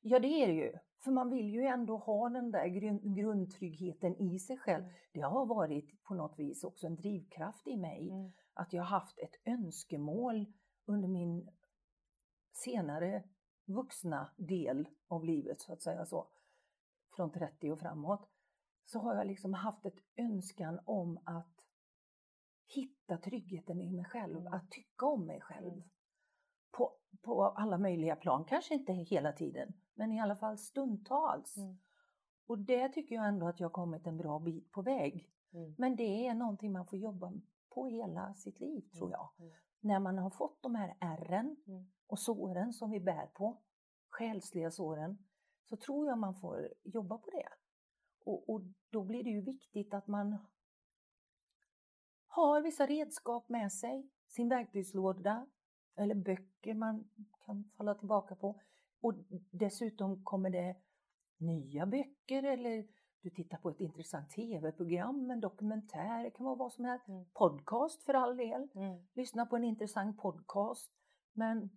ja, 0.00 0.18
det 0.18 0.28
är 0.28 0.46
det 0.46 0.52
ju. 0.52 0.72
För 1.04 1.10
man 1.10 1.30
vill 1.30 1.48
ju 1.50 1.62
ändå 1.62 1.96
ha 1.96 2.28
den 2.28 2.50
där 2.50 2.66
grund, 2.66 3.16
grundtryggheten 3.16 4.16
i 4.16 4.38
sig 4.38 4.58
själv. 4.58 4.84
Mm. 4.84 4.94
Det 5.12 5.20
har 5.20 5.46
varit 5.46 6.02
på 6.02 6.14
något 6.14 6.38
vis 6.38 6.64
också 6.64 6.86
en 6.86 6.96
drivkraft 6.96 7.66
i 7.66 7.76
mig. 7.76 8.10
Mm. 8.10 8.32
att 8.54 8.72
jag 8.72 8.82
har 8.82 8.88
haft 9.00 9.18
ett 9.18 9.34
önskemål 9.44 10.46
under 10.86 11.08
min 11.08 11.48
senare 12.56 13.22
vuxna 13.64 14.30
del 14.36 14.88
av 15.08 15.24
livet, 15.24 15.60
så 15.60 15.72
att 15.72 15.82
säga 15.82 16.06
så, 16.06 16.28
från 17.16 17.30
30 17.30 17.70
och 17.70 17.78
framåt, 17.80 18.28
så 18.84 18.98
har 18.98 19.14
jag 19.14 19.26
liksom 19.26 19.54
haft 19.54 19.86
ett 19.86 19.98
önskan 20.16 20.80
om 20.84 21.18
att 21.24 21.52
hitta 22.74 23.18
tryggheten 23.18 23.80
i 23.80 23.90
mig 23.90 24.04
själv, 24.04 24.36
Mm. 24.40 24.52
att 24.52 24.70
tycka 24.70 25.06
om 25.06 25.26
mig 25.26 25.40
själv. 25.40 25.72
Mm. 25.72 25.82
På, 26.70 26.92
på 27.22 27.44
alla 27.44 27.78
möjliga 27.78 28.16
plan, 28.16 28.44
kanske 28.44 28.74
inte 28.74 28.92
hela 28.92 29.32
tiden, 29.32 29.72
men 29.94 30.12
i 30.12 30.20
alla 30.20 30.36
fall 30.36 30.58
stundtals. 30.58 31.56
Mm. 31.56 31.78
Och 32.46 32.58
det 32.58 32.88
tycker 32.88 33.14
jag 33.14 33.28
ändå 33.28 33.46
att 33.48 33.60
jag 33.60 33.68
har 33.68 33.72
kommit 33.72 34.06
en 34.06 34.16
bra 34.16 34.38
bit 34.38 34.70
på 34.72 34.82
väg. 34.82 35.30
Mm. 35.52 35.74
Men 35.78 35.96
det 35.96 36.26
är 36.26 36.34
någonting 36.34 36.72
man 36.72 36.86
får 36.86 36.98
jobba 36.98 37.32
på 37.68 37.86
hela 37.86 38.34
sitt 38.34 38.60
liv 38.60 38.80
tror 38.80 39.10
jag. 39.10 39.28
Mm. 39.38 39.52
När 39.80 40.00
man 40.00 40.18
har 40.18 40.30
fått 40.30 40.62
de 40.62 40.74
här 40.74 40.96
ärren 41.00 41.56
Mm. 41.66 41.86
Och 42.06 42.18
såren 42.18 42.72
som 42.72 42.90
vi 42.90 43.00
bär 43.00 43.26
på, 43.26 43.62
själsliga 44.08 44.70
såren, 44.70 45.18
så 45.64 45.76
tror 45.76 46.08
jag 46.08 46.18
man 46.18 46.34
får 46.34 46.68
jobba 46.84 47.18
på 47.18 47.30
det. 47.30 47.48
Och, 48.24 48.50
och 48.50 48.62
då 48.90 49.04
blir 49.04 49.24
det 49.24 49.30
ju 49.30 49.40
viktigt 49.40 49.94
att 49.94 50.06
man 50.06 50.38
har 52.26 52.60
vissa 52.60 52.86
redskap 52.86 53.48
med 53.48 53.72
sig, 53.72 54.10
sin 54.28 54.48
verktygslåda 54.48 55.46
eller 55.96 56.14
böcker 56.14 56.74
man 56.74 57.08
kan 57.46 57.70
falla 57.76 57.94
tillbaka 57.94 58.36
på. 58.36 58.60
Och 59.00 59.14
dessutom 59.50 60.24
kommer 60.24 60.50
det 60.50 60.76
nya 61.38 61.86
böcker 61.86 62.42
eller 62.42 62.86
du 63.22 63.30
tittar 63.30 63.58
på 63.58 63.70
ett 63.70 63.80
intressant 63.80 64.30
tv-program, 64.30 65.30
en 65.30 65.40
dokumentär, 65.40 66.24
det 66.24 66.30
kan 66.30 66.46
vara 66.46 66.56
vad 66.56 66.72
som 66.72 66.84
helst. 66.84 67.08
Mm. 67.08 67.24
Podcast 67.34 68.02
för 68.02 68.14
all 68.14 68.36
del. 68.36 68.68
Mm. 68.74 69.06
Lyssna 69.14 69.46
på 69.46 69.56
en 69.56 69.64
intressant 69.64 70.18
podcast. 70.18 70.92
Men 71.32 71.70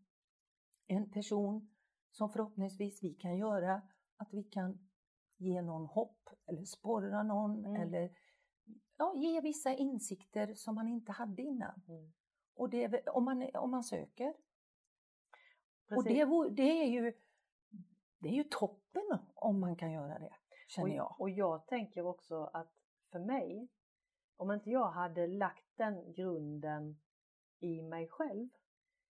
en 0.90 1.12
person 1.12 1.70
som 2.12 2.30
förhoppningsvis 2.30 3.04
vi 3.04 3.14
kan 3.14 3.38
göra, 3.38 3.82
att 4.18 4.34
vi 4.34 4.44
kan 4.44 4.90
ge 5.38 5.62
någon 5.62 5.86
hopp 5.86 6.30
eller 6.46 6.64
sporra 6.66 7.24
någon 7.24 7.66
Mm. 7.66 7.82
eller 7.82 8.18
ja, 8.98 9.14
ge 9.16 9.42
vissa 9.42 9.74
insikter 9.74 10.54
som 10.54 10.76
man 10.76 10.88
inte 10.88 11.12
hade 11.12 11.42
innan. 11.42 11.82
Mm. 11.88 12.12
Och 12.56 12.70
det 12.70 13.08
om, 13.08 13.26
man, 13.26 13.50
om 13.56 13.72
man 13.72 13.84
söker. 13.84 14.30
Och 14.30 15.96
Precis. 16.04 16.06
det, 16.18 16.26
vore- 16.26 16.50
det, 16.50 16.82
är 16.84 16.86
ju, 16.88 17.14
det 18.20 18.28
är 18.30 18.34
ju 18.34 18.44
toppen 18.44 19.20
om 19.36 19.60
man 19.60 19.76
kan 19.76 19.92
göra 19.92 20.20
det, 20.20 20.34
känner 20.68 20.96
jag. 20.96 21.12
Och, 21.12 21.22
och 21.22 21.30
jag 21.30 21.68
tänker 21.68 22.06
också 22.06 22.44
att 22.54 22.72
för 23.12 23.20
mig, 23.20 23.68
om 24.38 24.52
inte 24.52 24.70
jag 24.70 24.92
hade 24.92 25.28
lagt 25.28 25.78
den 25.78 26.14
grunden 26.14 27.00
i 27.60 27.82
mig 27.82 28.08
själv, 28.08 28.50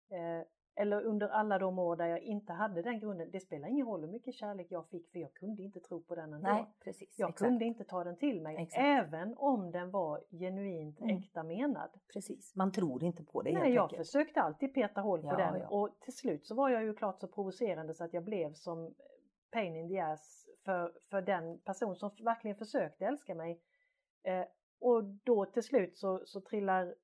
eh, 0.09 0.47
eller 0.75 1.01
under 1.03 1.27
alla 1.27 1.59
de 1.59 1.79
år 1.79 1.95
där 1.95 2.05
jag 2.05 2.19
inte 2.19 2.53
hade 2.53 2.81
den 2.81 2.99
grunden, 2.99 3.31
det 3.31 3.39
spelar 3.39 3.67
ingen 3.67 3.85
roll 3.85 4.01
hur 4.01 4.07
mycket 4.11 4.33
kärlek 4.33 4.67
jag 4.69 4.87
fick 4.89 5.11
för 5.11 5.19
jag 5.19 5.33
kunde 5.33 5.63
inte 5.63 5.79
tro 5.79 6.01
på 6.03 6.15
den 6.15 6.33
ändå. 6.33 6.47
Nej, 6.49 6.65
precis. 6.83 7.15
jag 7.19 7.29
exakt. 7.29 7.47
kunde 7.49 7.65
inte 7.65 7.83
ta 7.83 8.03
den 8.03 8.17
till 8.17 8.41
mig, 8.41 8.55
Exakt. 8.59 8.81
även 8.83 9.33
om 9.37 9.71
den 9.71 9.91
var 9.91 10.23
genuint 10.31 10.99
Mm. 11.01 11.17
äkta 11.17 11.43
menad. 11.43 11.89
Precis. 12.13 12.55
Man 12.55 12.71
tror 12.71 13.03
inte 13.03 13.23
på 13.23 13.41
det 13.41 13.53
Nej, 13.53 13.73
jag 13.73 13.83
enkelt. 13.83 13.97
försökte 14.07 14.41
alltid 14.41 14.73
peta 14.73 15.01
hål 15.01 15.21
på 15.21 15.27
Ja, 15.27 15.37
den 15.37 15.59
ja. 15.59 15.67
och 15.69 15.99
till 15.99 16.13
slut 16.13 16.45
så 16.45 16.55
var 16.55 16.69
jag 16.69 16.83
ju 16.83 16.93
klart 16.93 17.19
så 17.19 17.27
provocerande 17.27 17.93
så 17.93 18.03
att 18.03 18.13
jag 18.13 18.23
blev 18.23 18.53
som 18.53 18.93
pain 19.51 19.75
in 19.75 19.89
the 19.89 19.99
ass 19.99 20.47
för, 20.65 20.93
för 21.09 21.21
den 21.21 21.59
person 21.59 21.95
som 21.95 22.11
verkligen 22.23 22.57
försökte 22.57 23.05
älska 23.05 23.35
mig. 23.35 23.61
Eh, 24.23 24.45
och 24.79 25.03
då 25.03 25.45
till 25.45 25.63
slut 25.63 25.97
så, 25.97 26.21
så 26.25 26.41
trillar 26.41 26.95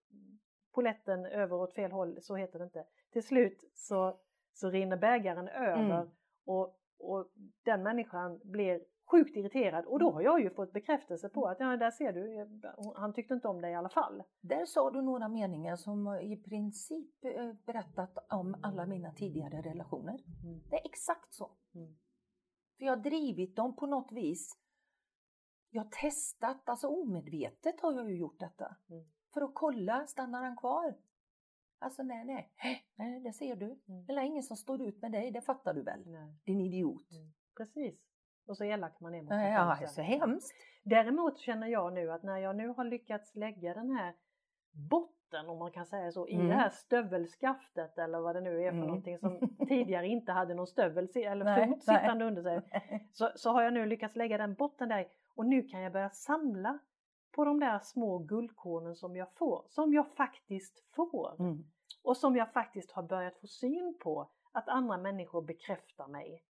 poletten 0.73 1.25
över 1.25 1.55
åt 1.55 1.73
fel 1.73 1.91
håll, 1.91 2.17
så 2.21 2.35
heter 2.35 2.59
det 2.59 2.65
inte. 2.65 2.85
Till 3.11 3.23
slut 3.23 3.63
så, 3.73 4.19
så 4.53 4.69
rinner 4.69 4.97
bägaren 4.97 5.47
över 5.47 6.01
Mm. 6.01 6.09
och, 6.45 6.79
och 6.99 7.31
den 7.63 7.83
människan 7.83 8.39
blir 8.43 8.81
sjukt 9.11 9.37
irriterad 9.37 9.85
och 9.85 9.99
då 9.99 10.11
har 10.11 10.21
jag 10.21 10.41
ju 10.41 10.49
fått 10.49 10.73
bekräftelse 10.73 11.29
på 11.29 11.47
att 11.47 11.59
ja, 11.59 11.77
där 11.77 11.91
ser 11.91 12.13
du, 12.13 12.41
eh, 12.41 12.91
han 12.95 13.13
tyckte 13.13 13.33
inte 13.33 13.47
om 13.47 13.61
dig 13.61 13.71
i 13.71 13.75
alla 13.75 13.89
fall. 13.89 14.23
Där 14.41 14.65
sa 14.65 14.91
du 14.91 15.01
några 15.01 15.27
meningar 15.29 15.75
som 15.75 16.07
i 16.21 16.37
princip 16.37 17.25
eh, 17.25 17.53
berättat 17.65 18.17
om 18.29 18.55
alla 18.61 18.85
mina 18.85 19.11
tidigare 19.13 19.61
relationer. 19.61 20.19
Mm. 20.43 20.61
Det 20.69 20.75
är 20.75 20.85
exakt 20.85 21.33
så. 21.33 21.51
Mm. 21.75 21.95
För 22.77 22.85
jag 22.85 22.91
har 22.91 23.03
drivit 23.03 23.55
dem 23.55 23.75
på 23.75 23.85
något 23.85 24.11
vis. 24.11 24.57
Jag 25.69 25.83
har 25.83 25.89
testat, 25.89 26.69
alltså 26.69 26.87
omedvetet 26.87 27.81
har 27.81 27.93
jag 27.93 28.09
ju 28.09 28.17
gjort 28.17 28.39
detta. 28.39 28.75
Mm. 28.89 29.05
För 29.33 29.41
att 29.41 29.51
kolla, 29.53 30.07
stannar 30.07 30.43
han 30.43 30.57
kvar? 30.57 30.95
Alltså 31.79 32.03
nej, 32.03 32.25
nej, 32.25 32.49
nej, 32.95 33.19
det 33.19 33.33
ser 33.33 33.55
du. 33.55 33.65
Mm. 33.65 34.05
Eller 34.07 34.21
ingen 34.21 34.43
som 34.43 34.57
står 34.57 34.81
ut 34.81 35.01
med 35.01 35.11
dig, 35.11 35.31
det 35.31 35.41
fattar 35.41 35.73
du 35.73 35.81
väl? 35.83 36.03
Nej. 36.05 36.33
Din 36.45 36.61
idiot. 36.61 37.11
Mm. 37.11 37.33
Precis. 37.57 37.95
Och 38.47 38.57
så 38.57 38.63
elak 38.63 38.99
man 38.99 39.15
är 39.15 39.21
mot 39.21 39.29
sig 39.29 39.51
Ja, 39.51 39.65
själv 39.65 39.79
det 39.79 39.85
är 39.85 39.87
så 39.87 40.01
hemskt. 40.01 40.55
Däremot 40.83 41.39
känner 41.39 41.67
jag 41.67 41.93
nu 41.93 42.11
att 42.11 42.23
när 42.23 42.37
jag 42.37 42.55
nu 42.55 42.67
har 42.67 42.83
lyckats 42.83 43.35
lägga 43.35 43.73
den 43.73 43.91
här 43.91 44.13
botten, 44.89 45.49
om 45.49 45.57
man 45.59 45.71
kan 45.71 45.85
säga 45.85 46.11
så, 46.11 46.27
i 46.27 46.33
Mm. 46.35 46.47
det 46.47 46.53
här 46.53 46.69
stövelskaftet 46.69 47.97
eller 47.97 48.19
vad 48.19 48.35
det 48.35 48.41
nu 48.41 48.49
är 48.63 48.71
för 48.71 48.77
Mm. 48.77 48.87
någonting 48.87 49.19
som 49.19 49.39
tidigare 49.67 50.07
inte 50.07 50.31
hade 50.31 50.53
någon 50.53 50.67
stövel 50.67 51.07
eller 51.15 51.45
Nej, 51.57 51.67
fot 51.67 51.83
nej. 51.87 51.99
sittande 51.99 52.25
under 52.25 52.41
sig. 52.43 52.61
Så, 53.11 53.29
så 53.35 53.51
har 53.51 53.61
jag 53.61 53.73
nu 53.73 53.85
lyckats 53.85 54.15
lägga 54.15 54.37
den 54.37 54.53
botten 54.53 54.89
där 54.89 55.07
och 55.35 55.45
nu 55.45 55.61
kan 55.63 55.81
jag 55.81 55.91
börja 55.93 56.09
samla 56.09 56.79
på 57.37 57.45
de 57.45 57.59
där 57.59 57.79
små 57.79 58.17
guldkornen 58.17 58.95
som 58.95 59.15
jag 59.15 59.33
får, 59.33 59.65
som 59.69 59.93
jag 59.93 60.07
faktiskt 60.07 60.83
får. 60.95 61.35
Mm. 61.39 61.63
Och 62.03 62.17
som 62.17 62.35
jag 62.35 62.53
faktiskt 62.53 62.91
har 62.91 63.03
börjat 63.03 63.37
få 63.37 63.47
syn 63.47 63.97
på 64.03 64.29
att 64.51 64.69
andra 64.69 64.97
människor 64.97 65.41
bekräftar 65.41 66.07
mig. 66.07 66.43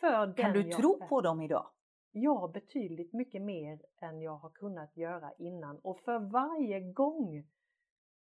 För 0.00 0.36
Kan 0.36 0.52
du 0.52 0.62
jag 0.68 0.78
tro 0.78 1.02
är. 1.02 1.06
på 1.06 1.20
dem 1.20 1.42
idag? 1.42 1.66
Ja, 2.12 2.50
betydligt 2.54 3.12
mycket 3.12 3.42
mer 3.42 3.80
än 3.98 4.20
jag 4.20 4.36
har 4.36 4.50
kunnat 4.50 4.96
göra 4.96 5.32
innan. 5.38 5.78
Och 5.78 6.00
för 6.00 6.18
varje 6.18 6.80
gång 6.80 7.44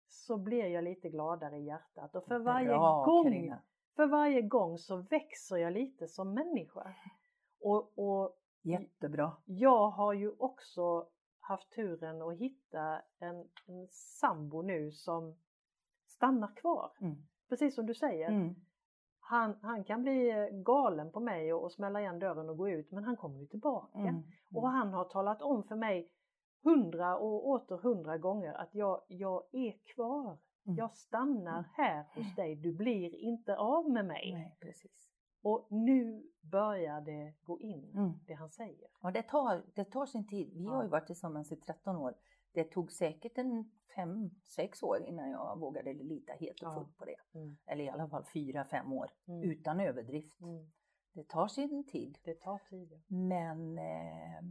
så 0.07 0.37
blir 0.37 0.67
jag 0.67 0.85
lite 0.85 1.09
gladare 1.09 1.57
i 1.59 1.65
hjärtat. 1.65 2.15
Och 2.15 2.25
för 2.25 2.39
varje, 2.39 2.69
Bra, 2.69 3.05
gång, 3.05 3.25
Carina. 3.25 3.63
för 3.97 4.07
varje 4.07 4.43
gång 4.43 4.79
så 4.79 4.97
växer 4.97 5.57
jag 5.57 5.73
lite 5.73 6.09
som 6.09 6.35
människa. 6.35 6.95
Och, 7.61 7.99
och 7.99 8.37
Jättebra. 8.63 9.33
jag 9.45 9.91
har 9.91 10.13
ju 10.13 10.33
också 10.39 11.09
haft 11.49 11.71
turen 11.71 12.23
att 12.23 12.37
hitta 12.37 13.03
en, 13.19 13.49
en 13.67 13.89
sambo 13.91 14.63
nu 14.63 14.93
som 14.93 15.35
stannar 16.07 16.57
kvar. 16.57 16.93
Mm. 17.01 17.17
Precis 17.49 17.75
som 17.75 17.87
du 17.87 17.95
säger. 17.95 18.29
Mm. 18.29 18.55
Han, 19.21 19.59
han 19.63 19.85
kan 19.85 20.03
bli 20.03 20.31
eh, 20.31 20.47
galen 20.47 21.13
på 21.13 21.21
mig 21.21 21.53
och, 21.53 21.65
och 21.65 21.73
smälla 21.73 22.01
igen 22.01 22.19
dörren 22.19 22.49
och 22.49 22.57
gå 22.57 22.69
ut 22.69 22.91
men 22.91 23.05
han 23.05 23.17
kommer 23.17 23.41
ju 23.41 23.47
tillbaka. 23.47 23.99
Mm. 23.99 24.23
Och 24.55 24.69
han 24.69 24.93
har 24.93 25.05
talat 25.05 25.43
om 25.43 25.65
för 25.65 25.77
mig 25.77 26.11
hundra 26.63 27.19
och 27.19 27.49
åter 27.49 27.77
hundra 27.77 28.19
gånger 28.19 28.53
att 28.55 28.75
jag, 28.75 29.03
jag 29.09 29.43
är 29.53 29.73
kvar. 29.95 30.39
Mm. 30.67 30.77
Jag 30.77 30.93
stannar 30.93 31.65
här 31.75 32.05
hos 32.15 32.35
dig, 32.35 32.57
du 32.57 32.73
blir 32.73 33.15
inte 33.15 33.57
av 33.57 33.91
med 33.91 34.07
mig. 34.07 34.33
Nej, 34.33 34.57
precis. 34.61 35.11
Och 35.43 35.67
nu 35.71 36.31
börjar 36.41 37.01
det 37.01 37.35
gå 37.43 37.61
in, 37.61 37.91
Mm. 37.95 38.13
det 38.27 38.35
han 38.35 38.51
säger. 38.51 38.89
Ja, 39.03 39.11
det, 39.11 39.23
tar, 39.23 39.65
det 39.75 39.85
tar 39.85 40.07
sin 40.07 40.27
tid. 40.27 40.53
Vi 40.55 40.65
Ja. 40.65 40.71
har 40.71 40.83
ju 40.83 40.89
varit 40.89 41.07
tillsammans 41.07 41.53
i 41.53 41.57
13 41.57 41.97
år. 41.97 42.15
Det 42.53 42.65
tog 42.65 42.93
säkert 42.93 43.39
en 43.39 43.71
fem, 43.95 44.31
sex 44.45 44.83
år 44.83 45.03
innan 45.03 45.31
jag 45.31 45.59
vågade 45.59 45.93
lita 45.95 46.33
helt 46.33 46.63
och 46.63 46.69
Ja. 46.69 46.75
fullt 46.75 46.97
på 46.97 47.05
det. 47.05 47.17
Mm. 47.39 47.57
Eller 47.67 47.85
i 47.85 47.89
alla 47.89 48.09
fall 48.09 48.25
fyra, 48.25 48.65
fem 48.65 48.93
år. 48.93 49.11
Mm. 49.27 49.43
Utan 49.51 49.81
överdrift. 49.81 50.41
Mm. 50.41 50.71
Det 51.13 51.29
tar 51.29 51.49
sin 51.49 51.85
tid. 51.87 52.19
Det 52.23 52.35
tar 52.35 52.59
tid. 52.71 52.93
ja. 52.93 52.99
Men 53.17 53.79
eh, 53.79 54.43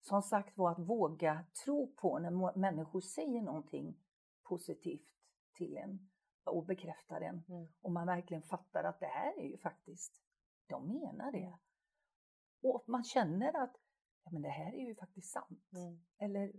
som 0.00 0.22
sagt 0.22 0.58
var 0.58 0.70
att 0.70 0.78
våga 0.78 1.44
tro 1.64 1.94
på 1.96 2.18
när 2.18 2.58
människor 2.58 3.00
säger 3.00 3.42
någonting 3.42 3.96
positivt 4.42 5.08
till 5.54 5.76
en 5.76 6.08
och 6.44 6.66
bekräftar 6.66 7.20
en. 7.20 7.44
Mm. 7.48 7.68
Och 7.80 7.92
man 7.92 8.06
verkligen 8.06 8.42
fattar 8.42 8.84
att 8.84 9.00
det 9.00 9.06
här 9.06 9.38
är 9.38 9.48
ju 9.48 9.58
faktiskt, 9.58 10.20
de 10.68 10.88
menar 10.88 11.32
det. 11.32 11.38
Mm. 11.38 11.58
Och 12.62 12.84
man 12.86 13.04
känner 13.04 13.62
att 13.62 13.76
ja, 14.24 14.30
men 14.32 14.42
det 14.42 14.48
här 14.48 14.74
är 14.74 14.86
ju 14.86 14.94
faktiskt 14.94 15.32
sant. 15.32 15.70
Mm. 15.74 16.00
Eller 16.18 16.52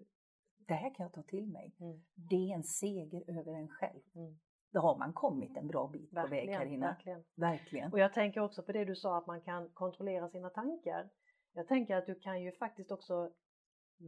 det 0.58 0.74
här 0.74 0.96
kan 0.96 1.04
jag 1.04 1.14
ta 1.14 1.24
till 1.24 1.48
mig. 1.48 1.76
Mm. 1.80 2.04
Det 2.16 2.52
är 2.52 2.56
en 2.56 2.64
seger 2.64 3.40
över 3.40 3.54
en 3.54 3.70
själv. 3.70 4.02
Mm. 4.16 4.40
Då 4.72 4.80
har 4.80 4.98
man 4.98 5.14
kommit 5.14 5.58
en 5.58 5.68
bra 5.68 5.88
bit 5.88 6.10
på 6.10 6.16
väg 6.16 6.30
Verkligen, 6.30 6.60
Carina. 6.60 6.88
verkligen. 6.88 7.24
Verkligen. 7.36 7.92
Och 7.92 8.00
jag 8.00 8.14
tänker 8.14 8.42
också 8.42 8.64
på 8.64 8.72
det 8.72 8.86
du 8.86 8.96
sa 8.96 9.18
att 9.18 9.28
man 9.28 9.42
kan 9.42 9.70
kontrollera 9.70 10.30
sina 10.30 10.50
tankar. 10.50 11.10
Jag 11.54 11.68
tänker 11.68 11.96
att 11.96 12.06
du 12.06 12.16
kan 12.16 12.42
ju 12.42 12.52
faktiskt 12.52 12.92
också 12.92 13.34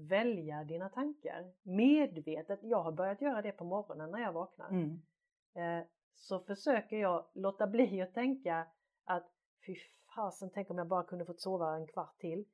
välja 0.10 0.64
dina 0.64 0.90
tankar 0.90 1.54
medvetet. 1.64 2.60
Jag 2.64 2.84
har 2.84 2.92
börjat 2.92 3.22
göra 3.22 3.42
det 3.42 3.52
på 3.52 3.64
morgonen 3.64 4.12
när 4.12 4.20
jag 4.20 4.34
vaknar. 4.34 4.70
Mm. 4.70 5.02
Eh, 5.56 5.86
så 6.16 6.40
försöker 6.40 6.98
jag 6.98 7.26
låta 7.34 7.68
bli 7.68 8.02
att 8.02 8.14
tänka 8.14 8.68
att 9.06 9.28
fy 9.66 9.76
fasen, 10.16 10.50
tänk 10.54 10.70
om 10.70 10.78
jag 10.78 10.88
bara 10.88 11.04
kunde 11.04 11.26
fått 11.26 11.42
sova 11.42 11.76
en 11.76 11.88
kvart 11.88 12.18
till. 12.20 12.46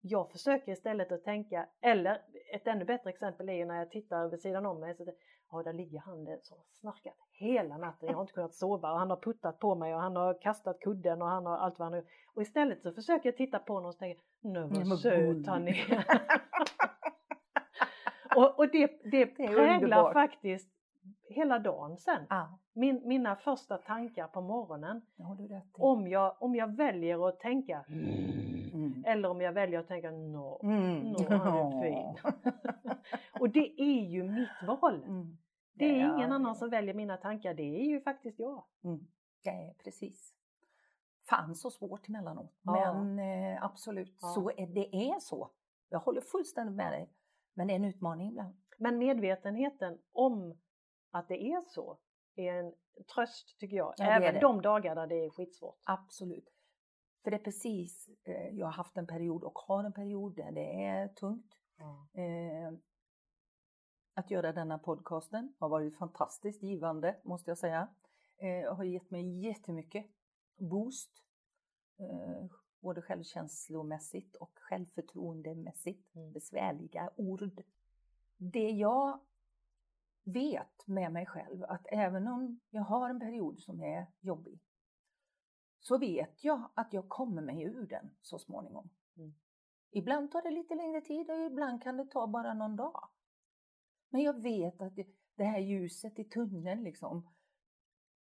Jag 0.00 0.30
försöker 0.30 0.72
istället 0.72 1.12
att 1.12 1.24
tänka, 1.24 1.68
eller 1.80 2.22
ett 2.54 2.66
ännu 2.66 2.84
bättre 2.84 3.10
exempel 3.10 3.48
är 3.48 3.52
ju 3.52 3.64
när 3.64 3.78
jag 3.78 3.90
tittar 3.90 4.28
vid 4.28 4.40
sidan 4.40 4.66
om 4.66 4.80
mig. 4.80 4.94
Så 4.94 5.04
det, 5.04 5.14
ja, 5.50 5.62
där 5.62 5.72
ligger 5.72 5.98
han 5.98 6.24
där 6.24 6.38
som 6.42 6.58
har 6.58 6.66
snarkat 6.70 7.14
hela 7.30 7.76
natten. 7.76 8.08
Jag 8.08 8.14
har 8.14 8.22
inte 8.22 8.32
kunnat 8.32 8.54
sova 8.54 8.92
och 8.92 8.98
han 8.98 9.10
har 9.10 9.16
puttat 9.16 9.58
på 9.58 9.74
mig 9.74 9.94
och 9.94 10.00
han 10.00 10.16
har 10.16 10.42
kastat 10.42 10.80
kudden 10.80 11.22
och 11.22 11.28
han 11.28 11.46
har 11.46 11.58
allt 11.58 11.78
vad 11.78 11.86
han 11.86 11.92
har 11.92 12.00
gjort. 12.00 12.10
Och 12.34 12.42
istället 12.42 12.82
så 12.82 12.92
försöker 12.92 13.28
jag 13.28 13.36
titta 13.36 13.58
på 13.58 13.72
honom 13.72 13.88
och 13.88 13.98
tänka, 13.98 14.20
nu 14.40 14.68
vad 14.70 14.98
söt 14.98 15.18
gullig." 15.18 15.46
han 15.46 15.68
är. 15.68 16.04
och, 18.36 18.58
och 18.58 18.70
det, 18.70 19.00
det, 19.10 19.22
är 19.22 19.26
präglar 19.26 19.74
underbart. 19.74 20.12
faktiskt 20.12 20.75
hela 21.28 21.58
dagen 21.58 21.96
sen. 21.98 22.26
Ja, 22.28 22.58
Min, 22.72 23.08
mina 23.08 23.36
första 23.36 23.78
tankar 23.78 24.28
på 24.28 24.40
morgonen. 24.40 25.02
Om 25.72 26.08
jag, 26.08 26.36
om 26.42 26.54
jag 26.54 26.76
väljer 26.76 27.28
att 27.28 27.40
tänka 27.40 27.84
Mm. 28.74 29.04
eller 29.06 29.30
om 29.30 29.40
jag 29.40 29.52
väljer 29.52 29.80
att 29.80 29.88
tänka 29.88 30.10
no. 30.10 30.60
Mm. 30.62 31.00
Nå, 31.12 31.18
är 31.18 31.82
fin. 31.82 32.32
Och 33.40 33.50
det 33.50 33.80
är 33.82 34.02
ju 34.02 34.22
mitt 34.22 34.48
val. 34.80 35.02
Mm. 35.04 35.38
Det 35.74 35.84
är 35.84 35.98
Ja, 36.00 36.14
ingen 36.14 36.28
ja. 36.28 36.34
annan 36.34 36.54
som 36.56 36.70
väljer 36.70 36.94
mina 36.94 37.16
tankar, 37.16 37.54
det 37.54 37.62
är 37.80 37.84
ju 37.84 38.00
faktiskt 38.00 38.38
jag. 38.38 38.64
Mm. 38.84 39.06
Det 39.44 39.74
precis. 39.84 40.32
Fan 41.28 41.54
så 41.54 41.70
svårt 41.70 42.08
emellanåt. 42.08 42.52
Ja. 42.62 43.02
Men 43.02 43.18
eh, 43.54 43.64
absolut, 43.64 44.18
Ja. 44.20 44.28
så 44.28 44.50
är, 44.50 44.66
det 44.66 44.96
är 45.10 45.20
så. 45.20 45.50
Jag 45.88 45.98
håller 45.98 46.20
fullständigt 46.20 46.76
med 46.76 46.92
dig. 46.92 47.10
Men 47.54 47.66
det 47.66 47.72
är 47.72 47.76
en 47.76 47.84
utmaning 47.84 48.28
ibland. 48.28 48.54
Men 48.78 48.98
medvetenheten 48.98 49.98
om 50.12 50.58
att 51.18 51.28
det 51.28 51.42
är 51.42 51.60
så 51.60 51.98
är 52.36 52.52
en 52.52 52.74
tröst 53.14 53.58
tycker 53.58 53.76
jag. 53.76 53.94
Ja, 53.96 54.04
Även 54.04 54.34
det. 54.34 54.40
de 54.40 54.62
dagar 54.62 54.94
där 54.94 55.06
det 55.06 55.24
är 55.24 55.30
skitsvårt. 55.30 55.80
Absolut. 55.84 56.52
För 57.24 57.30
det 57.30 57.36
är 57.36 57.44
precis, 57.44 58.10
eh, 58.24 58.48
jag 58.48 58.66
har 58.66 58.72
haft 58.72 58.96
en 58.96 59.06
period 59.06 59.44
och 59.44 59.58
har 59.58 59.84
en 59.84 59.92
period 59.92 60.36
där 60.36 60.52
det 60.52 60.84
är 60.84 61.08
tungt. 61.08 61.58
Eh, 62.12 62.78
att 64.14 64.30
göra 64.30 64.52
denna 64.52 64.78
podcasten 64.78 65.54
har 65.58 65.68
varit 65.68 65.98
fantastiskt 65.98 66.62
givande 66.62 67.16
måste 67.22 67.50
jag 67.50 67.58
säga. 67.58 67.88
Eh, 68.38 68.74
har 68.76 68.84
gett 68.84 69.10
mig 69.10 69.46
jättemycket 69.46 70.06
boost. 70.56 71.10
Eh, 71.98 72.44
både 72.80 73.02
självkänslomässigt 73.02 74.36
och 74.36 74.52
självförtroendemässigt. 74.54 76.14
Mm. 76.14 76.32
Besvärliga 76.32 77.10
ord. 77.16 77.62
Det 78.36 78.70
jag 78.70 79.20
vet 80.26 80.86
med 80.86 81.12
mig 81.12 81.26
själv 81.26 81.64
att 81.64 81.86
även 81.92 82.28
om 82.28 82.60
jag 82.70 82.82
har 82.82 83.10
en 83.10 83.20
period 83.20 83.60
som 83.60 83.82
är 83.82 84.06
jobbig 84.20 84.60
så 85.80 85.98
vet 85.98 86.44
jag 86.44 86.70
att 86.74 86.92
jag 86.92 87.08
kommer 87.08 87.42
mig 87.42 87.62
ur 87.62 87.86
den 87.86 88.10
så 88.20 88.38
småningom. 88.38 88.90
Mm. 89.16 89.34
Ibland 89.90 90.32
tar 90.32 90.42
det 90.42 90.50
lite 90.50 90.74
längre 90.74 91.00
tid 91.00 91.30
och 91.30 91.44
ibland 91.44 91.82
kan 91.82 91.96
det 91.96 92.04
ta 92.04 92.26
bara 92.26 92.54
någon 92.54 92.76
dag. 92.76 93.08
Men 94.08 94.20
jag 94.20 94.42
vet 94.42 94.80
att 94.80 94.94
det, 95.34 95.44
här 95.44 95.58
ljuset 95.58 96.18
i 96.18 96.24
tunneln 96.24 96.84
liksom. 96.84 97.28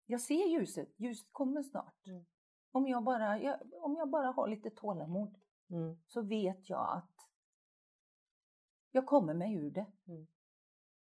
Jag 0.06 0.22
ser 0.22 0.48
ljuset, 0.48 1.00
ljuset 1.00 1.28
kommer 1.32 1.64
snart. 1.64 2.08
Mm. 2.08 2.25
Om, 2.72 2.88
jag 2.88 3.04
bara, 3.04 3.40
jag, 3.40 3.60
om 3.82 3.96
jag 3.96 4.10
bara 4.10 4.28
har 4.28 4.48
lite 4.48 4.70
tålamod 4.70 5.38
Mm. 5.70 5.98
så 6.08 6.22
vet 6.22 6.70
jag 6.70 6.98
att 6.98 7.30
jag 8.92 9.06
kommer 9.06 9.34
mig 9.34 9.54
ur 9.54 9.72
det. 9.72 9.86
Mm. 10.08 10.28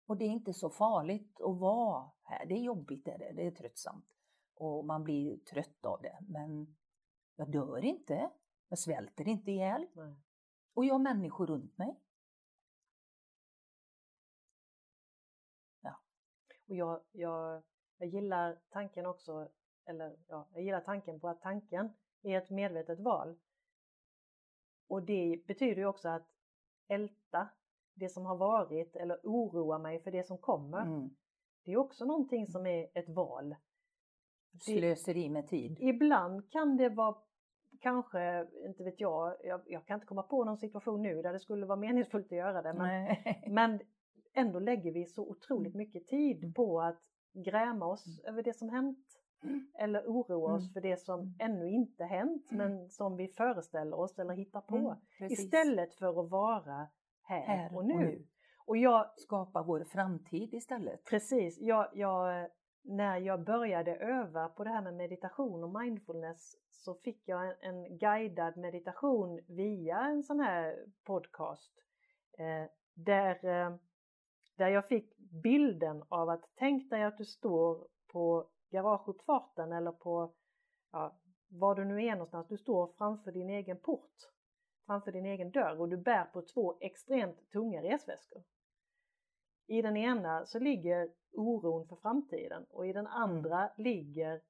Och 0.06 0.18
det 0.18 0.26
är 0.26 0.30
inte 0.30 0.54
så 0.54 0.70
farligt 0.70 1.42
att 1.42 1.58
vara 1.58 2.12
här. 2.24 2.46
Det 2.46 2.56
är 2.56 2.64
jobbigt, 2.64 3.08
är 3.08 3.18
det. 3.18 3.32
det 3.32 3.48
är 3.48 3.52
tröttsamt. 3.52 4.06
Och 4.56 4.86
man 4.86 5.04
blir 5.04 5.38
trött 5.38 5.86
av 5.86 6.02
det. 6.02 6.18
Men 6.22 6.76
jag 7.36 7.52
dör 7.52 7.84
inte. 7.84 8.32
Jag 8.70 8.80
svälter 8.80 9.28
inte 9.28 9.52
ihjäl. 9.52 9.88
Nej. 9.94 10.16
Och 10.74 10.86
jag 10.86 10.94
har 10.94 11.00
människor 11.00 11.48
runt 11.48 11.78
mig. 11.78 12.00
Och 16.68 16.76
jag, 16.76 17.02
jag, 17.12 17.64
jag 17.98 18.10
gillar 18.10 18.60
tanken 18.70 19.06
också, 19.06 19.50
eller 19.86 20.18
ja, 20.28 20.48
jag 20.54 20.64
gillar 20.64 20.82
tanken 20.82 21.20
på 21.20 21.30
att 21.30 21.42
tanken 21.42 21.94
är 22.22 22.38
ett 22.38 22.50
medvetet 22.50 23.00
val. 23.00 23.40
Och 24.88 25.04
det 25.04 25.44
betyder 25.48 25.76
ju 25.76 25.86
också 25.86 26.10
att 26.10 26.28
älta 26.88 27.50
det 27.96 28.10
som 28.10 28.26
har 28.26 28.36
varit 28.38 28.96
eller 28.96 29.20
oroa 29.24 29.78
mig 29.78 30.00
för 30.00 30.12
det 30.12 30.24
som 30.28 30.38
kommer. 30.38 30.82
Mm. 30.82 31.10
Det 31.66 31.72
är 31.72 31.78
också 31.78 32.06
någonting 32.06 32.48
som 32.48 32.66
är 32.68 32.88
ett 32.94 33.10
val. 33.10 33.56
Slöseri 34.62 35.30
med 35.30 35.48
tid. 35.48 35.78
Ibland 35.80 36.52
kan 36.52 36.78
det 36.78 36.90
vara 36.90 37.16
kanske, 37.82 38.48
inte 38.68 38.84
vet 38.84 39.00
jag, 39.00 39.36
jag, 39.44 39.62
jag 39.66 39.86
kan 39.86 39.96
inte 39.96 40.08
komma 40.08 40.24
på 40.24 40.44
någon 40.44 40.58
situation 40.58 41.02
nu 41.02 41.22
där 41.22 41.34
det 41.34 41.40
skulle 41.40 41.66
vara 41.66 41.80
meningsfullt 41.80 42.26
att 42.26 42.38
göra 42.38 42.62
det. 42.62 42.74
Men, 42.74 43.16
men 43.54 43.80
ändå 44.34 44.60
lägger 44.60 44.92
vi 44.92 45.06
så 45.06 45.24
otroligt 45.30 45.74
Mm. 45.76 45.78
mycket 45.88 46.08
tid 46.08 46.38
Mm. 46.44 46.54
på 46.54 46.82
att 46.82 47.02
gräma 47.34 47.86
oss 47.86 48.20
över 48.24 48.44
det 48.44 48.54
som 48.54 48.70
hänt. 48.70 49.06
Mm. 49.44 49.68
Eller 49.80 50.04
oroa 50.06 50.54
oss 50.54 50.62
Mm. 50.64 50.74
för 50.74 50.82
det 50.82 50.98
som 50.98 51.20
Mm. 51.20 51.34
ännu 51.40 51.70
inte 51.70 52.04
hänt 52.04 52.52
Mm. 52.52 52.72
men 52.74 52.90
som 52.90 53.16
vi 53.18 53.28
föreställer 53.28 54.00
oss 54.00 54.20
eller 54.20 54.34
hittar 54.34 54.62
på. 54.62 54.76
Mm. 55.20 55.32
Istället 55.32 55.94
för 55.96 56.20
att 56.26 56.30
vara 56.30 56.88
här, 57.26 57.42
här 57.42 57.76
och, 57.76 57.86
nu. 57.86 58.26
och 58.66 58.78
jag, 58.78 59.10
Skapa 59.18 59.64
vår 59.64 59.84
framtid 59.84 60.54
istället. 60.54 61.06
precis, 61.06 61.58
jag, 61.62 61.88
jag, 61.94 62.50
när 62.84 63.18
jag 63.18 63.44
började 63.44 63.96
öva 63.96 64.50
på 64.50 64.64
det 64.64 64.70
här 64.70 64.82
med 64.82 64.94
meditation 64.94 65.64
och 65.64 65.82
mindfulness 65.82 66.56
så 66.72 66.96
fick 66.96 67.28
jag 67.28 67.48
en, 67.48 67.56
en 67.62 67.98
guidad 67.98 68.58
meditation 68.58 69.42
via 69.48 70.00
en 70.00 70.24
sån 70.24 70.40
här 70.40 70.86
podcast. 71.04 71.72
Eh, 72.38 72.70
där, 72.94 73.46
eh, 73.46 73.76
där 74.58 74.70
jag 74.70 74.88
fick 74.88 75.18
bilden 75.18 76.04
av 76.10 76.30
att 76.30 76.46
tänk 76.56 76.90
dig 76.90 77.04
att 77.04 77.18
du 77.18 77.26
står 77.26 77.88
på 78.12 78.50
garageuppfarten 78.72 79.72
eller 79.72 79.92
på 79.92 80.34
ja, 80.92 81.20
var 81.48 81.76
du 81.76 81.86
nu 81.86 82.04
är 82.04 82.12
någonstans. 82.12 82.48
Du 82.48 82.58
står 82.58 82.88
framför 82.98 83.32
din 83.32 83.50
egen 83.50 83.80
port, 83.80 84.16
framför 84.86 85.12
din 85.12 85.26
egen 85.26 85.52
dörr 85.52 85.82
och 85.82 85.90
du 85.90 85.98
bär 85.98 86.24
på 86.24 86.42
två 86.42 86.78
extremt 86.80 87.50
tunga 87.52 87.82
resväskor. 87.84 88.44
I 89.68 89.82
den 89.82 89.98
ena 89.98 90.46
så 90.46 90.60
ligger 90.60 91.10
oron 91.34 91.88
för 91.88 91.96
framtiden 91.96 92.66
och 92.70 92.88
i 92.88 92.94
den 92.94 93.08
andra 93.08 93.70
ligger 93.78 94.42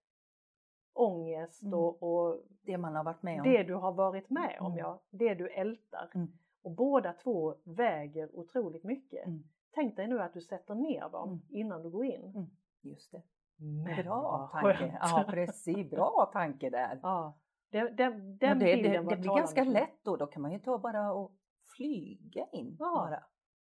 ångest 0.93 1.63
Mm. 1.63 1.73
och, 1.79 2.03
och 2.03 2.41
Det 2.61 2.77
man 2.77 2.95
har 2.95 3.03
varit 3.03 3.23
med 3.23 3.37
om. 3.41 3.43
det 3.43 3.63
du 3.63 3.73
har 3.73 3.91
varit 3.93 4.29
med 4.29 4.57
om, 4.59 4.65
Mm. 4.71 4.77
ja. 4.77 5.01
Det 5.09 5.33
du 5.33 5.49
ältar. 5.49 6.11
Mm. 6.15 6.27
Och 6.63 6.71
båda 6.71 7.13
två 7.13 7.55
väger 7.63 8.35
otroligt 8.39 8.83
mycket. 8.83 9.25
Mm. 9.27 9.43
Tänk 9.71 9.95
dig 9.95 10.07
nu 10.07 10.19
att 10.21 10.33
du 10.33 10.41
sätter 10.41 10.75
ner 10.75 11.09
dem 11.09 11.29
Mm. 11.29 11.41
innan 11.49 11.81
du 11.83 11.89
går 11.89 12.05
in. 12.05 12.23
Mm. 12.35 12.45
Just 12.81 13.11
det. 13.11 13.21
Men 13.57 14.03
Bra 14.05 14.49
tanke. 14.51 14.97
Ja, 15.01 15.25
precis. 15.29 15.89
Bra 15.91 16.29
tanke 16.33 16.69
där. 16.69 16.99
ja. 17.03 17.33
Den, 17.75 17.95
den, 17.95 18.37
den 18.37 18.59
det, 18.59 18.65
bilden 18.65 18.91
det, 18.91 19.01
var 19.01 19.11
det 19.15 19.21
blir 19.21 19.35
ganska 19.35 19.63
för 19.63 19.71
lätt 19.71 20.03
då. 20.03 20.15
Då 20.17 20.27
kan 20.27 20.41
man 20.41 20.51
ju 20.51 20.59
ta 20.59 20.77
bara 20.77 21.13
och 21.13 21.31
flyga 21.75 22.47
in. 22.51 22.75
Ja, 22.79 22.85
bara. 22.95 23.23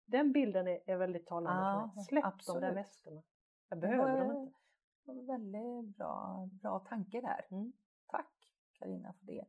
Den 0.06 0.32
bilden 0.32 0.68
är, 0.68 0.78
är 0.86 0.96
väldigt 0.96 1.26
talande 1.26 1.60
för 1.62 1.80
Ja, 1.80 1.92
mig. 1.96 2.04
Släpp 2.04 2.22
de 2.24 2.28
absolut. 2.28 2.60
där 2.60 2.74
väskorna. 2.74 3.22
Jag 3.68 3.78
Det 3.78 3.80
behöver 3.80 4.12
var- 4.12 4.18
dem 4.34 4.36
inte. 4.42 4.58
det 5.04 5.12
var 5.12 5.22
Väldigt 5.38 5.96
bra, 5.96 6.48
bra 6.62 6.78
tanke 6.78 7.20
där. 7.20 7.46
Mm. 7.50 7.72
Tack 8.06 8.32
Karina 8.78 9.12
för 9.12 9.26
det. 9.26 9.44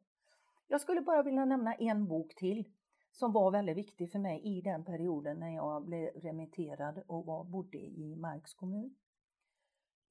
Jag 0.68 0.82
skulle 0.82 1.02
bara 1.02 1.24
vilja 1.24 1.46
nämna 1.46 1.74
en 1.74 2.08
bok 2.08 2.36
till 2.36 2.66
som 3.12 3.32
var 3.32 3.52
väldigt 3.52 3.78
viktig 3.78 4.12
för 4.12 4.20
mig 4.20 4.42
i 4.44 4.62
den 4.62 4.84
perioden 4.86 5.40
när 5.40 5.56
jag 5.56 5.86
blev 5.86 6.10
remitterad 6.16 7.04
och 7.08 7.26
var, 7.26 7.44
bodde 7.44 7.78
i 7.78 8.16
Marks 8.16 8.54
kommun. 8.54 8.96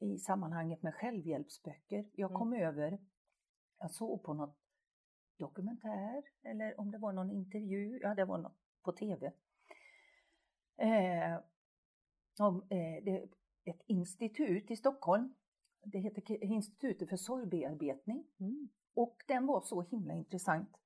I 0.00 0.18
sammanhanget 0.18 0.82
med 0.82 0.94
självhjälpsböcker. 0.94 2.04
Jag 2.12 2.34
kom 2.34 2.52
över, 2.52 2.98
jag 3.78 3.90
såg 3.90 4.22
på 4.22 4.34
något 4.34 4.56
dokumentär 5.38 6.22
eller 6.42 6.80
om 6.80 6.90
det 6.90 6.98
var 6.98 7.12
någon 7.12 7.30
intervju, 7.30 7.98
ja 8.02 8.14
det 8.14 8.24
var 8.24 8.38
något 8.38 8.56
på 8.82 8.92
tv. 8.92 9.32
Eh, 10.76 11.38
om, 12.38 12.62
eh, 12.70 13.04
det 13.04 13.28
ett 13.70 13.82
institut 13.86 14.70
i 14.70 14.76
Stockholm. 14.76 15.34
Det 15.84 15.98
heter 15.98 16.44
Institutet 16.44 17.08
för 17.08 17.16
sorgbearbetning. 17.16 18.26
Mm. 18.40 18.68
Och 18.94 19.16
den 19.28 19.46
var 19.46 19.60
så 19.60 19.82
himla 19.82 20.14
intressant. 20.14 20.76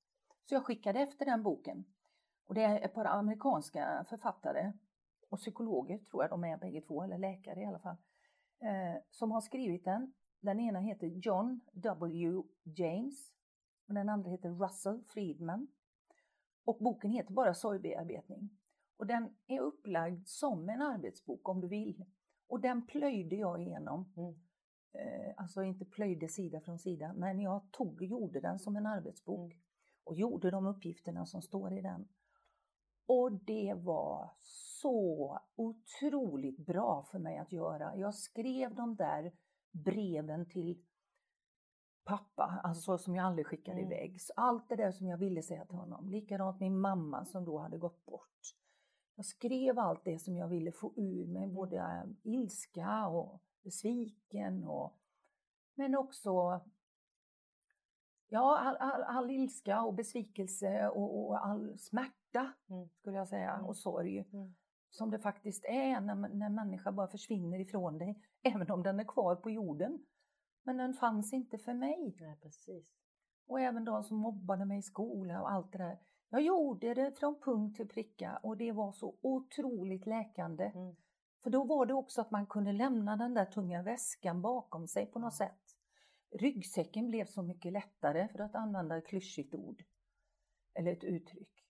Så 0.45 0.55
jag 0.55 0.65
skickade 0.67 1.01
efter 1.01 1.25
den 1.25 1.43
boken. 1.43 1.85
Och 2.47 2.55
det 2.55 2.63
är 2.63 2.81
ett 2.81 2.95
par 2.95 3.05
amerikanska 3.05 4.05
författare 4.09 4.73
och 5.29 5.39
psykologer, 5.39 5.99
tror 5.99 6.23
jag 6.23 6.31
de 6.31 6.45
är 6.45 6.57
bägge 6.57 6.81
två, 6.81 7.03
eller 7.03 7.19
läkare 7.19 7.61
i 7.61 7.65
alla 7.65 7.79
fall, 7.79 7.97
eh, 8.61 9.03
som 9.11 9.31
har 9.31 9.41
skrivit 9.41 9.85
den. 9.85 10.13
Den 10.43 10.61
ena 10.61 10.81
heter 10.81 11.07
John 11.07 11.61
W. 11.73 12.43
James 12.65 13.33
och 13.89 13.95
den 13.95 14.09
andra 14.09 14.31
heter 14.31 14.51
Russell 14.51 15.03
Friedman. 15.03 15.69
Och 16.65 16.79
boken 16.81 17.11
heter 17.11 17.33
bara 17.33 17.55
Sorgbearbetning. 17.55 18.51
Och 18.97 19.07
den 19.07 19.35
är 19.47 19.61
upplagd 19.61 20.27
som 20.27 20.69
en 20.69 20.83
arbetsbok 20.83 21.49
om 21.49 21.61
du 21.61 21.69
vill. 21.69 22.05
Och 22.47 22.61
den 22.61 22.87
plöjde 22.87 23.37
jag 23.37 23.63
igenom. 23.63 24.13
Mm. 24.17 24.35
Eh, 24.93 25.35
alltså 25.37 25.63
inte 25.63 25.85
plöjde 25.85 26.29
sida 26.29 26.61
från 26.61 26.79
sida, 26.79 27.13
men 27.17 27.41
jag 27.41 27.73
tog 27.73 27.95
och 27.95 28.07
gjorde 28.07 28.41
den 28.41 28.59
som 28.59 28.77
en 28.77 28.87
arbetsbok. 28.87 29.53
Mm. 29.53 29.63
Och 30.05 30.17
gjorde 30.17 30.51
de 30.51 30.67
uppgifterna 30.67 31.27
som 31.27 31.43
står 31.43 31.73
i 31.79 31.81
den. 31.81 32.09
Och 33.07 33.33
det 33.33 33.75
var 33.77 34.31
så 34.39 35.39
otroligt 35.57 36.67
bra 36.67 37.03
för 37.11 37.19
mig 37.19 37.39
att 37.39 37.53
göra. 37.53 37.97
Jag 37.97 38.15
skrev 38.15 38.75
de 38.75 38.97
där 38.97 39.33
breven 39.73 40.47
till 40.49 40.85
pappa, 42.05 42.61
alltså 42.65 42.99
som 42.99 43.15
jag 43.17 43.27
aldrig 43.27 43.47
skickade 43.47 43.79
Mm. 43.81 43.93
iväg. 43.93 44.21
Så 44.21 44.33
allt 44.37 44.69
det 44.69 44.77
där 44.77 44.93
som 44.93 45.07
jag 45.07 45.19
ville 45.19 45.43
säga 45.43 45.65
till 45.65 45.77
honom. 45.77 46.09
Likadant 46.09 46.61
min 46.61 46.81
mamma 46.81 47.25
som 47.25 47.45
då 47.45 47.59
hade 47.59 47.79
gått 47.79 48.05
bort. 48.07 48.29
Jag 49.15 49.25
skrev 49.25 49.79
allt 49.79 50.05
det 50.05 50.19
som 50.19 50.37
jag 50.37 50.49
ville 50.49 50.73
få 50.73 50.93
ur 50.97 51.27
mig, 51.27 51.43
Mm. 51.43 51.55
både 51.55 51.77
eh, 51.77 52.05
ilska 52.23 53.07
och 53.07 53.43
besviken 53.63 54.65
och 54.65 54.99
men 55.75 55.95
också 55.95 56.61
ja, 58.29 58.59
all, 58.59 58.77
all, 58.77 59.03
all 59.03 59.31
ilska 59.31 59.83
och 59.83 59.95
besvikelse 59.95 60.89
och, 60.89 61.27
och 61.29 61.47
all 61.47 61.79
smärta 61.79 62.53
Mm. 62.71 62.89
skulle 62.89 63.17
jag 63.17 63.29
säga 63.29 63.53
Mm. 63.55 63.67
och 63.67 63.77
sorg 63.77 64.19
Mm. 64.33 64.55
Som 64.93 65.11
det 65.11 65.19
faktiskt 65.19 65.65
är 65.65 66.01
när, 66.01 66.15
när 66.15 66.49
människa 66.49 66.93
bara 66.93 67.09
försvinner 67.09 67.61
ifrån 67.61 67.99
dig, 67.99 68.23
även 68.43 68.71
om 68.71 68.83
den 68.83 69.01
är 69.01 69.05
kvar 69.05 69.37
på 69.37 69.51
jorden. 69.51 70.07
Men 70.63 70.77
den 70.77 70.95
fanns 70.95 71.33
inte 71.33 71.59
för 71.59 71.75
mig. 71.75 72.17
Nej, 72.21 72.39
precis. 72.43 72.87
Och 73.47 73.61
även 73.61 73.85
de 73.85 74.05
som 74.05 74.17
mobbade 74.17 74.65
mig 74.65 74.79
i 74.79 74.83
skolan 74.83 75.41
och 75.41 75.53
allt 75.53 75.73
det 75.73 75.79
där. 75.79 75.99
Jag 76.31 76.43
gjorde 76.43 76.95
det 76.95 77.19
från 77.19 77.41
punkt 77.41 77.77
till 77.77 77.89
pricka 77.89 78.41
och 78.43 78.57
det 78.57 78.73
var 78.73 78.93
så 78.93 79.19
otroligt 79.23 80.07
läkande. 80.07 80.65
Mm. 80.65 80.97
För 81.43 81.51
då 81.51 81.65
var 81.65 81.87
det 81.87 81.95
också 81.95 82.21
att 82.21 82.31
man 82.31 82.47
kunde 82.47 82.73
lämna 82.73 83.17
den 83.17 83.35
där 83.35 83.45
tunga 83.45 83.83
väskan 83.83 84.43
bakom 84.43 84.89
sig 84.89 85.07
på 85.07 85.19
något 85.19 85.35
sätt. 85.35 85.77
Ryggsäcken 86.41 87.09
blev 87.09 87.25
så 87.25 87.43
mycket 87.43 87.73
lättare 87.73 88.29
för 88.29 88.39
att 88.39 88.55
använda 88.55 88.97
ett 88.97 89.07
klyschigt 89.07 89.55
ord. 89.55 89.83
Eller 90.75 90.93
ett 90.93 91.05
uttryck. 91.05 91.62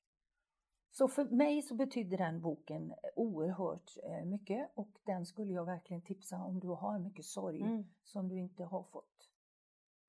Så 0.94 1.08
för 1.08 1.24
mig 1.24 1.62
så 1.62 1.74
betydde 1.74 2.16
den 2.16 2.40
boken 2.40 2.94
oerhört 3.16 3.90
eh, 4.02 4.24
mycket 4.24 4.70
och 4.74 4.88
den 5.04 5.26
skulle 5.26 5.52
jag 5.52 5.64
verkligen 5.64 6.02
tipsa 6.02 6.44
om 6.44 6.60
du 6.60 6.68
har 6.68 6.98
mycket 6.98 7.24
sorg 7.24 7.60
Mm. 7.62 7.84
som 8.02 8.28
du 8.28 8.38
inte 8.38 8.64
har 8.64 8.82
fått 8.82 9.28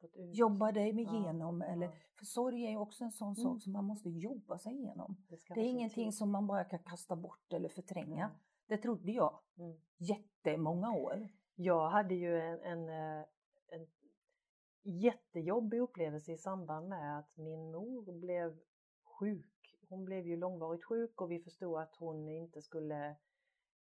Fått 0.02 0.12
jobba 0.16 0.72
dig 0.72 0.94
med 0.94 1.06
Ja, 1.06 1.20
igenom. 1.24 1.62
Eller, 1.62 1.86
ja. 1.86 1.92
För 2.20 2.26
sorg 2.26 2.66
är 2.66 2.70
ju 2.70 2.78
också 2.78 3.04
en 3.04 3.12
sån 3.12 3.28
Mm. 3.28 3.36
sak 3.36 3.62
som 3.62 3.74
man 3.74 3.86
måste 3.86 4.10
jobba 4.10 4.58
sig 4.58 4.74
igenom. 4.74 5.16
Det, 5.30 5.40
Det 5.56 5.62
är 5.62 5.66
ingenting 5.70 6.06
tid. 6.06 6.14
som 6.16 6.32
man 6.32 6.48
bara 6.48 6.64
kan 6.64 6.80
kasta 6.80 7.16
bort 7.16 7.54
eller 7.54 7.70
förtränga. 7.70 8.26
Mm. 8.26 8.38
Det 8.68 8.78
trodde 8.78 9.12
jag 9.12 9.40
Mm. 9.58 9.78
jättemånga 9.98 10.92
år. 10.94 11.30
Jag 11.56 11.90
hade 11.90 12.16
ju 12.16 12.40
en, 12.40 12.60
en, 12.62 12.90
eh, 12.90 13.26
en 13.68 13.88
jättejobbig 14.84 15.80
upplevelse 15.80 16.32
i 16.32 16.38
samband 16.38 16.90
med 16.90 17.20
att 17.20 17.38
min 17.38 17.72
mor 17.72 18.20
blev 18.20 18.60
sjuk. 19.04 19.53
Hon 19.94 20.06
blev 20.06 20.28
ju 20.28 20.38
långvarigt 20.38 20.84
sjuk 20.84 21.22
och 21.22 21.32
vi 21.32 21.40
förstod 21.40 21.80
att 21.80 21.96
hon 21.96 22.30
inte 22.30 22.62
skulle 22.62 23.16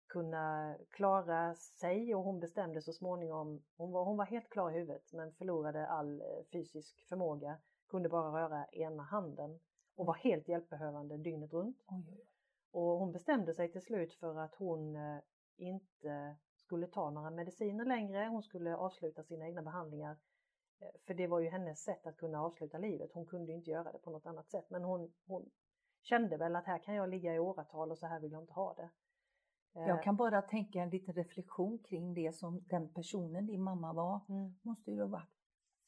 kunna 0.07 0.77
klara 0.91 1.55
sig 1.55 2.15
och 2.15 2.23
hon 2.23 2.41
bestämde 2.41 2.83
så 2.83 2.93
småningom, 2.93 3.63
hon 3.77 3.93
var, 3.93 4.05
hon 4.05 4.17
var 4.17 4.25
helt 4.25 4.51
klar 4.51 4.71
i 4.71 4.75
huvudet 4.75 5.13
men 5.13 5.33
förlorade 5.33 5.87
all 5.87 6.21
eh, 6.21 6.27
fysisk 6.53 7.09
förmåga, 7.09 7.59
kunde 7.89 8.09
bara 8.09 8.43
röra 8.43 8.67
ena 8.67 9.03
handen 9.03 9.61
och 9.95 10.07
var 10.07 10.15
helt 10.15 10.49
hjälpbehövande 10.49 11.17
dygnet 11.17 11.53
runt. 11.53 11.85
Oj, 11.87 12.05
oj, 12.09 12.19
oj. 12.21 12.27
Och 12.71 12.99
hon 12.99 13.13
bestämde 13.13 13.55
sig 13.55 13.73
till 13.73 13.83
slut 13.83 14.15
för 14.15 14.39
att 14.39 14.55
hon 14.55 14.97
eh, 14.97 15.19
inte 15.57 16.37
skulle 16.57 16.87
ta 16.87 17.11
några 17.11 17.31
mediciner 17.31 17.85
längre. 17.85 18.27
Hon 18.27 18.43
skulle 18.43 18.77
avsluta 18.77 19.23
sina 19.23 19.47
egna 19.47 19.63
behandlingar. 19.63 20.17
Eh, 20.81 20.89
För 21.07 21.15
det 21.15 21.27
var 21.27 21.41
ju 21.41 21.49
hennes 21.49 21.83
sätt 21.85 22.07
att 22.07 22.17
kunna 22.17 22.43
avsluta 22.43 22.79
livet. 22.79 23.13
Hon 23.13 23.27
kunde 23.27 23.53
inte 23.53 23.71
göra 23.71 23.93
det 23.93 23.99
på 23.99 24.11
något 24.11 24.27
annat 24.27 24.51
sätt. 24.51 24.71
Men 24.71 24.85
hon, 24.85 25.13
hon 25.27 25.51
kände 26.03 26.37
väl 26.37 26.57
att 26.57 26.67
här 26.67 26.79
kan 26.79 26.95
jag 26.95 27.09
ligga 27.09 27.35
i 27.35 27.39
åratal 27.39 27.91
och 27.91 27.99
så 27.99 28.07
här 28.07 28.21
vill 28.21 28.33
jag 28.33 28.43
inte 28.43 28.53
ha 28.53 28.75
det. 28.75 28.91
Eh, 29.81 29.89
Jag 29.89 30.03
kan 30.03 30.17
bara 30.17 30.43
tänka 30.43 30.79
en 30.83 30.91
liten 30.91 31.15
reflektion 31.15 31.79
kring 31.79 32.15
det 32.15 32.35
som 32.35 32.61
den 32.69 32.93
personen 32.95 33.47
din 33.47 33.63
mamma 33.63 33.93
var. 33.93 34.21
mm, 34.29 34.55
Måste 34.63 34.91
ju 34.91 35.01
ha 35.01 35.09
varit 35.09 35.29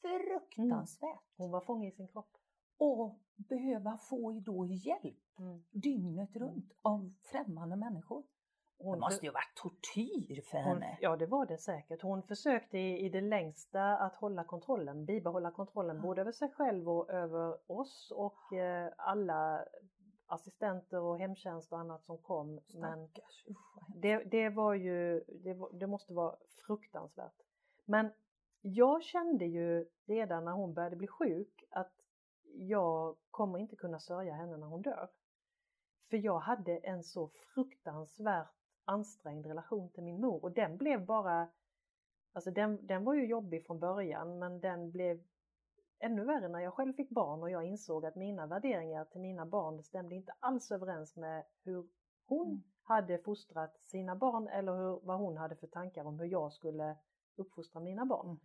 fruktansvärt. 0.01 1.19
hon 1.37 1.51
var 1.51 1.61
fånge 1.61 1.87
i 1.87 1.91
sin 1.91 2.07
kropp. 2.07 2.31
Och 2.77 3.19
behöva 3.35 3.97
få 3.97 4.31
då 4.45 4.65
hjälp 4.65 5.15
Mm. 5.39 5.63
dygnet 5.71 6.35
runt 6.35 6.73
av 6.81 7.13
främmande 7.31 7.75
människor. 7.75 8.21
Det 8.77 8.83
Hon 8.83 8.99
måste 8.99 9.25
ju 9.25 9.29
ha 9.31 9.33
varit 9.33 9.55
tortyr 9.55 10.41
för 10.41 10.57
Hon, 10.57 10.63
henne. 10.81 10.97
ja, 11.01 11.15
det 11.17 11.25
var 11.25 11.45
det 11.45 11.57
säkert. 11.57 12.01
Hon 12.01 12.23
försökte 12.23 12.77
i, 12.77 13.05
i 13.05 13.09
det 13.09 13.21
längsta 13.21 13.97
att 13.97 14.15
hålla 14.15 14.43
kontrollen, 14.43 15.05
bibehålla 15.05 15.51
kontrollen 15.51 15.95
Ja. 15.95 16.01
både 16.01 16.21
över 16.21 16.31
sig 16.31 16.49
själv 16.49 16.89
och 16.89 17.09
över 17.09 17.71
oss 17.71 18.11
och 18.15 18.53
eh, 18.53 18.91
alla 18.97 19.65
assistenter 20.27 21.01
och 21.01 21.19
hemtjänst 21.19 21.71
och 21.71 21.79
annat 21.79 22.05
som 22.05 22.17
kom. 22.17 22.59
Men 22.73 23.09
det, 23.95 24.17
det 24.17 24.49
var 24.49 24.73
ju, 24.73 25.23
det, 25.27 25.53
var, 25.53 25.69
det 25.73 25.87
måste 25.87 26.13
vara 26.13 26.35
fruktansvärt. 26.67 27.41
Men 27.85 28.11
jag 28.61 29.03
kände 29.03 29.45
ju 29.45 29.85
redan 30.05 30.45
när 30.45 30.51
hon 30.51 30.73
började 30.73 30.95
bli 30.95 31.07
sjuk 31.07 31.63
att 31.69 31.93
jag 32.43 33.15
kommer 33.31 33.59
inte 33.59 33.75
kunna 33.75 33.99
sörja 33.99 34.33
henne 34.33 34.57
när 34.57 34.67
hon 34.67 34.81
dör. 34.81 35.09
För 36.09 36.17
jag 36.17 36.39
hade 36.39 36.77
en 36.77 37.03
så 37.03 37.27
fruktansvärt 37.27 38.55
ansträngd 38.85 39.45
relation 39.45 39.89
till 39.89 40.03
min 40.03 40.21
mor 40.21 40.43
och 40.43 40.51
den 40.51 40.77
blev 40.77 41.05
bara, 41.05 41.47
alltså 42.33 42.51
den, 42.51 42.87
den 42.87 43.03
var 43.03 43.13
ju 43.13 43.25
jobbig 43.25 43.65
från 43.65 43.79
början 43.79 44.39
men 44.39 44.59
den 44.59 44.91
blev 44.91 45.23
ännu 46.05 46.25
värre 46.25 46.47
när 46.47 46.59
jag 46.59 46.73
själv 46.73 46.93
fick 46.93 47.09
barn 47.09 47.43
och 47.43 47.49
jag 47.49 47.63
insåg 47.65 48.05
att 48.05 48.15
mina 48.15 48.47
värderingar 48.47 49.05
till 49.05 49.21
mina 49.21 49.45
barn 49.45 49.83
stämde 49.83 50.15
inte 50.15 50.33
alls 50.39 50.71
överens 50.71 51.15
med 51.15 51.45
hur 51.63 51.87
hon 52.27 52.47
Mm. 52.47 52.63
hade 52.83 53.17
fostrat 53.17 53.81
sina 53.81 54.15
barn 54.15 54.47
eller 54.47 54.73
hur, 54.75 54.99
vad 55.03 55.19
hon 55.19 55.37
hade 55.37 55.55
för 55.55 55.67
tankar 55.67 56.05
om 56.05 56.19
hur 56.19 56.27
jag 56.27 56.53
skulle 56.53 56.97
uppfostra 57.35 57.79
mina 57.81 58.05
barn. 58.05 58.25
Mm. 58.25 58.39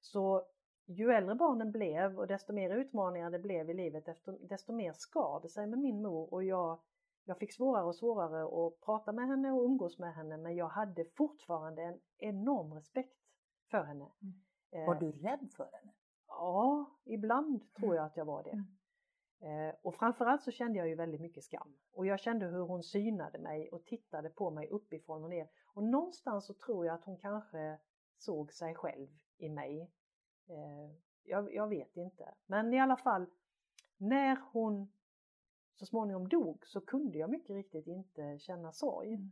Så 0.00 0.46
ju 0.86 1.12
äldre 1.12 1.34
barnen 1.34 1.72
blev 1.72 2.18
och 2.18 2.26
desto 2.26 2.52
mer 2.52 2.70
utmaningar 2.76 3.30
det 3.30 3.38
blev 3.38 3.70
i 3.70 3.74
livet, 3.74 4.04
desto 4.48 4.72
mer 4.72 4.92
skar 4.92 5.40
det 5.42 5.48
sig 5.48 5.66
med 5.66 5.78
min 5.78 6.02
mor 6.02 6.34
och 6.34 6.44
jag, 6.44 6.80
jag 7.24 7.38
fick 7.38 7.52
svårare 7.54 7.84
och 7.84 7.96
svårare 7.96 8.66
att 8.66 8.80
prata 8.80 9.12
med 9.12 9.26
henne 9.28 9.52
och 9.52 9.64
umgås 9.64 9.98
med 9.98 10.14
henne 10.14 10.36
men 10.36 10.56
jag 10.56 10.68
hade 10.68 11.04
fortfarande 11.04 11.82
en 11.82 12.00
enorm 12.18 12.74
respekt 12.74 13.16
för 13.70 13.84
henne. 13.84 14.06
Mm. 14.22 14.86
Var 14.86 14.94
Eh, 14.94 15.00
du 15.00 15.12
rädd 15.12 15.48
för 15.56 15.64
henne? 15.72 15.92
Ja, 16.38 16.90
ibland 17.04 17.74
tror 17.74 17.96
jag 17.96 18.04
att 18.04 18.16
jag 18.16 18.24
var 18.24 18.42
det. 18.42 18.50
Mm. 18.50 18.66
Eh, 19.40 19.74
och 19.82 19.94
framförallt 19.94 20.42
så 20.42 20.50
kände 20.50 20.78
jag 20.78 20.88
ju 20.88 20.94
väldigt 20.94 21.20
mycket 21.20 21.44
skam. 21.44 21.76
Och 21.92 22.06
jag 22.06 22.20
kände 22.20 22.46
hur 22.46 22.60
hon 22.60 22.82
synade 22.82 23.38
mig 23.38 23.70
och 23.70 23.84
tittade 23.84 24.30
på 24.30 24.50
mig 24.50 24.68
uppifrån 24.68 25.24
och 25.24 25.30
ner. 25.30 25.48
Och 25.74 25.82
någonstans 25.82 26.46
så 26.46 26.54
tror 26.54 26.86
jag 26.86 26.94
att 26.94 27.04
hon 27.04 27.16
kanske 27.16 27.78
såg 28.18 28.52
sig 28.52 28.74
själv 28.74 29.08
i 29.36 29.48
mig. 29.48 29.90
Eh, 30.48 30.96
jag, 31.22 31.54
jag 31.54 31.68
vet 31.68 31.96
inte. 31.96 32.34
Men 32.46 32.74
i 32.74 32.80
alla 32.80 32.96
fall, 32.96 33.26
när 33.96 34.38
hon 34.52 34.92
så 35.74 35.86
småningom 35.86 36.28
dog 36.28 36.66
så 36.66 36.80
kunde 36.80 37.18
jag 37.18 37.30
mycket 37.30 37.56
riktigt 37.56 37.86
inte 37.86 38.38
känna 38.38 38.72
sorg. 38.72 39.14
Mm. 39.14 39.30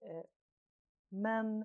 Eh, 0.00 0.24
Men 1.08 1.64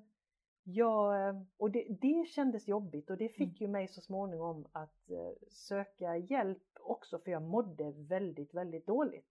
jag, 0.67 1.27
eh, 1.29 1.41
och 1.57 1.71
det, 1.71 1.87
det 2.01 2.27
kändes 2.29 2.67
jobbigt 2.67 3.09
och 3.09 3.17
det 3.17 3.29
fick 3.29 3.61
ju 3.61 3.67
mig 3.67 3.87
så 3.87 4.01
småningom 4.01 4.65
att 4.71 5.09
eh, 5.09 5.47
söka 5.49 6.17
hjälp 6.17 6.63
också 6.79 7.19
för 7.19 7.31
jag 7.31 7.41
mådde 7.41 7.91
väldigt, 7.91 8.53
väldigt 8.53 8.87
dåligt. 8.87 9.25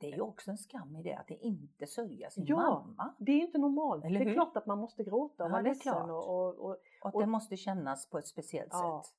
Det 0.00 0.06
är 0.06 0.14
ju 0.14 0.20
också 0.20 0.50
en 0.50 0.58
skam 0.58 0.96
i 0.96 1.02
det 1.02 1.14
att 1.14 1.28
det 1.28 1.34
inte 1.36 1.86
sörja 1.86 2.30
sin 2.30 2.44
Ja. 2.46 2.56
mamma. 2.56 3.14
Det 3.18 3.32
är 3.32 3.40
inte 3.40 3.58
normalt. 3.58 4.04
Eller 4.04 4.18
det 4.18 4.24
är 4.24 4.26
hur? 4.28 4.34
klart 4.34 4.56
att 4.56 4.66
man 4.66 4.78
måste 4.78 5.04
gråta 5.04 5.44
och 5.44 5.48
Ja, 5.50 5.52
vara 5.52 5.62
ledsen 5.62 6.10
och, 6.10 6.28
och, 6.28 6.54
och, 6.58 6.70
Och 6.70 6.76
att 7.08 7.14
Och- 7.14 7.20
det 7.20 7.26
måste 7.26 7.56
kännas 7.56 8.10
på 8.10 8.18
ett 8.18 8.26
speciellt 8.26 8.68
Ja. 8.72 9.02
sätt. 9.04 9.14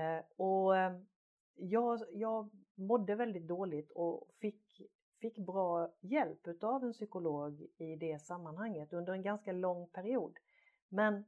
Eh, 0.00 0.24
och 0.36 0.76
eh, 0.76 1.00
jag, 1.56 2.00
jag 2.12 2.50
mådde 2.74 3.14
väldigt 3.14 3.48
dåligt 3.48 3.92
och 3.92 4.28
fick, 4.40 4.63
fick 5.24 5.38
bra 5.38 5.88
hjälp 6.00 6.48
utav 6.48 6.84
en 6.84 6.92
psykolog 6.92 7.66
i 7.76 7.96
det 7.96 8.18
sammanhanget 8.18 8.92
under 8.92 9.12
en 9.12 9.22
ganska 9.22 9.52
lång 9.52 9.86
period. 9.86 10.38
Men 10.88 11.24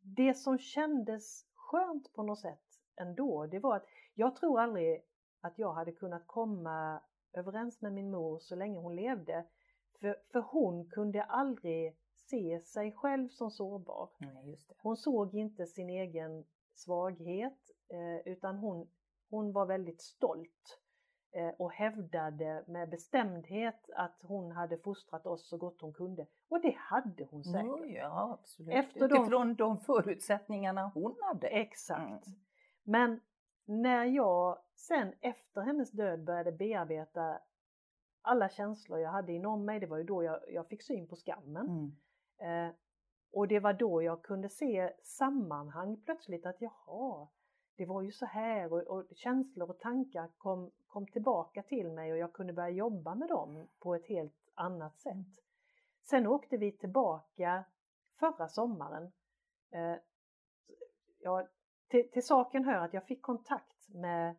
det 0.00 0.34
som 0.34 0.58
kändes 0.58 1.46
skönt 1.54 2.12
på 2.12 2.22
något 2.22 2.40
sätt 2.40 2.80
ändå, 2.96 3.46
det 3.46 3.58
var 3.58 3.76
att 3.76 3.86
jag 4.14 4.36
tror 4.36 4.60
aldrig 4.60 5.02
att 5.40 5.58
jag 5.58 5.72
hade 5.72 5.92
kunnat 5.92 6.26
komma 6.26 7.00
överens 7.32 7.80
med 7.80 7.92
min 7.92 8.10
mor 8.10 8.38
så 8.38 8.54
länge 8.54 8.78
hon 8.78 8.96
levde. 8.96 9.46
För, 10.00 10.16
för 10.32 10.40
hon 10.40 10.90
kunde 10.90 11.22
aldrig 11.22 11.96
se 12.14 12.60
sig 12.60 12.92
själv 12.92 13.28
som 13.28 13.50
sårbar. 13.50 14.10
Nej, 14.18 14.50
just 14.50 14.68
det. 14.68 14.74
Hon 14.78 14.96
såg 14.96 15.34
inte 15.34 15.66
sin 15.66 15.90
egen 15.90 16.44
svaghet 16.74 17.70
eh, 17.88 18.32
utan 18.32 18.56
hon, 18.56 18.88
hon 19.30 19.52
var 19.52 19.66
väldigt 19.66 20.00
stolt 20.00 20.80
och 21.58 21.72
hävdade 21.72 22.64
med 22.66 22.88
bestämdhet 22.90 23.90
att 23.96 24.22
hon 24.22 24.52
hade 24.52 24.76
fostrat 24.76 25.26
oss 25.26 25.48
så 25.48 25.56
gott 25.56 25.80
hon 25.80 25.92
kunde. 25.92 26.26
Och 26.48 26.60
det 26.60 26.74
hade 26.76 27.24
hon 27.24 27.44
säkert. 27.44 27.64
Jo, 27.64 27.84
ja, 27.86 28.38
absolut. 28.40 28.74
Efter 28.74 29.08
de- 29.08 29.14
Utifrån 29.22 29.54
de 29.54 29.78
förutsättningarna 29.78 30.90
hon 30.94 31.16
hade. 31.22 31.46
Exakt. 31.48 32.26
Mm. 32.26 32.38
Men 32.82 33.20
när 33.64 34.04
jag 34.04 34.58
sen 34.74 35.12
efter 35.20 35.60
hennes 35.60 35.90
död 35.90 36.24
började 36.24 36.52
bearbeta 36.52 37.38
alla 38.22 38.48
känslor 38.48 38.98
jag 38.98 39.10
hade 39.10 39.32
inom 39.32 39.64
mig, 39.64 39.80
det 39.80 39.86
var 39.86 39.98
ju 39.98 40.04
då 40.04 40.22
jag, 40.22 40.40
jag 40.48 40.68
fick 40.68 40.82
syn 40.82 41.08
på 41.08 41.16
skammen. 41.16 41.92
Mm. 42.40 42.68
Eh, 42.68 42.74
och 43.32 43.48
det 43.48 43.60
var 43.60 43.72
då 43.72 44.02
jag 44.02 44.22
kunde 44.22 44.48
se 44.48 44.92
sammanhang 45.02 45.96
plötsligt 46.04 46.46
att 46.46 46.60
jaha, 46.60 47.28
det 47.76 47.86
var 47.86 48.02
ju 48.02 48.12
så 48.12 48.26
här 48.26 48.72
och, 48.72 48.82
och 48.82 49.04
känslor 49.10 49.70
och 49.70 49.78
tankar 49.78 50.28
kom, 50.38 50.70
kom 50.86 51.06
tillbaka 51.06 51.62
till 51.62 51.92
mig 51.92 52.12
och 52.12 52.18
jag 52.18 52.32
kunde 52.32 52.52
börja 52.52 52.70
jobba 52.70 53.14
med 53.14 53.28
dem 53.28 53.68
på 53.78 53.94
ett 53.94 54.06
helt 54.06 54.50
annat 54.54 54.98
sätt. 54.98 55.26
Sen 56.02 56.26
åkte 56.26 56.56
vi 56.56 56.72
tillbaka 56.72 57.64
förra 58.18 58.48
sommaren. 58.48 59.12
Eh, 59.70 59.96
ja, 61.18 61.48
till, 61.88 62.10
till 62.10 62.26
saken 62.26 62.64
hör 62.64 62.84
att 62.84 62.94
jag 62.94 63.06
fick 63.06 63.22
kontakt 63.22 63.88
med 63.88 64.36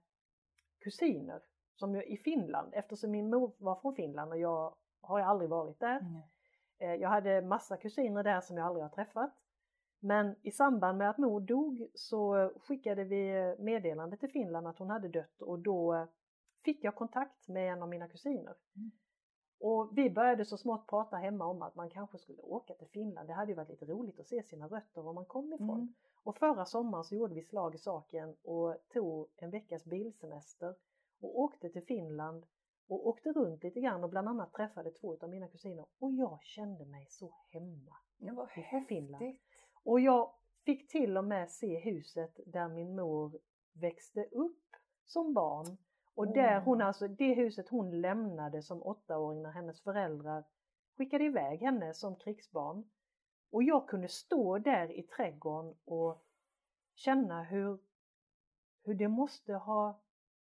kusiner 0.80 1.42
som 1.76 1.96
jag, 1.96 2.08
i 2.08 2.18
Finland 2.18 2.74
eftersom 2.74 3.12
min 3.12 3.30
mor 3.30 3.52
var 3.58 3.76
från 3.76 3.96
Finland 3.96 4.32
och 4.32 4.40
jag 4.40 4.76
har 5.02 5.20
aldrig 5.20 5.50
varit 5.50 5.80
där. 5.80 6.00
Mm. 6.00 6.22
Eh, 6.78 6.96
jag 6.96 7.10
hade 7.10 7.42
massa 7.42 7.78
kusiner 7.78 8.24
där 8.24 8.42
som 8.42 8.58
jag 8.58 8.68
aldrig 8.68 8.84
har 8.84 8.90
träffat. 8.90 9.32
Men 10.00 10.36
i 10.42 10.52
samband 10.52 10.98
med 10.98 11.10
att 11.10 11.18
mor 11.18 11.40
dog 11.40 11.90
så 11.94 12.52
skickade 12.60 13.04
vi 13.04 13.56
meddelande 13.60 14.18
till 14.18 14.30
Finland 14.30 14.68
att 14.68 14.80
hon 14.80 14.90
hade 14.90 15.08
dött 15.08 15.42
och 15.42 15.60
då 15.60 16.08
fick 16.64 16.84
jag 16.84 16.96
kontakt 16.96 17.48
med 17.48 17.74
en 17.74 17.82
av 17.84 17.90
mina 17.90 18.08
kusiner. 18.08 18.56
Mm. 18.76 18.92
Och 19.60 19.98
vi 19.98 20.10
började 20.10 20.46
så 20.46 20.58
smått 20.58 20.88
prata 20.88 21.16
hemma 21.16 21.46
om 21.46 21.62
att 21.62 21.76
man 21.76 21.90
kanske 21.90 22.18
skulle 22.18 22.42
åka 22.42 22.74
till 22.74 22.88
Finland. 22.88 23.30
Det 23.30 23.34
hade 23.34 23.52
ju 23.52 23.56
varit 23.56 23.70
lite 23.70 23.86
roligt 23.86 24.20
att 24.20 24.28
se 24.28 24.44
sina 24.44 24.68
rötter, 24.68 25.02
var 25.02 25.14
man 25.14 25.26
kom 25.26 25.54
ifrån. 25.54 25.80
Mm. 25.80 25.94
Och 26.24 26.36
förra 26.36 26.66
sommaren 26.66 27.04
så 27.04 27.16
gjorde 27.16 27.34
vi 27.34 27.42
slag 27.42 27.76
i 27.76 27.78
saken 27.78 28.36
och 28.44 28.76
tog 28.94 29.30
en 29.36 29.52
veckas 29.52 29.86
bilsemester 29.86 30.76
och 31.22 31.40
åkte 31.40 31.70
till 31.70 31.84
Finland 31.84 32.46
och 32.88 33.08
åkte 33.08 33.32
runt 33.32 33.64
lite 33.64 33.82
grann 33.82 34.04
och 34.04 34.10
bland 34.10 34.30
annat 34.30 34.54
träffade 34.54 34.92
två 34.92 35.18
av 35.22 35.30
mina 35.30 35.48
kusiner 35.48 35.86
och 36.00 36.12
jag 36.12 36.44
kände 36.44 36.86
mig 36.86 37.08
så 37.10 37.34
hemma. 37.52 37.96
Det 38.18 38.32
var 38.32 38.50
i 38.58 38.86
Finland. 38.88 39.36
Och 39.88 40.00
jag 40.00 40.34
fick 40.66 40.88
till 40.88 41.18
och 41.18 41.24
med 41.24 41.52
se 41.52 41.80
huset 41.80 42.40
där 42.46 42.68
min 42.68 42.96
mor 42.96 43.40
växte 43.74 44.24
upp 44.24 44.76
som 45.06 45.34
barn. 45.34 45.78
Och 46.16 46.34
där 46.34 46.60
hon 46.60 46.82
alltså, 46.82 47.08
det 47.08 47.34
huset 47.34 47.70
hon 47.70 48.02
lämnade 48.02 48.62
som 48.62 48.84
åttaåring 48.84 49.42
när 49.42 49.52
hennes 49.52 49.82
föräldrar 49.82 50.44
skickade 50.98 51.24
iväg 51.24 51.60
henne 51.60 51.94
som 51.94 52.16
krigsbarn. 52.16 52.90
Och 53.50 53.64
jag 53.64 53.88
kunde 53.88 54.08
stå 54.08 54.58
där 54.58 54.92
i 54.92 55.04
trädgården 55.04 55.76
och 55.86 56.26
känna 56.96 57.44
hur, 57.44 57.80
hur 58.84 58.94
det 58.94 59.08
måste 59.08 59.54
ha 59.54 60.02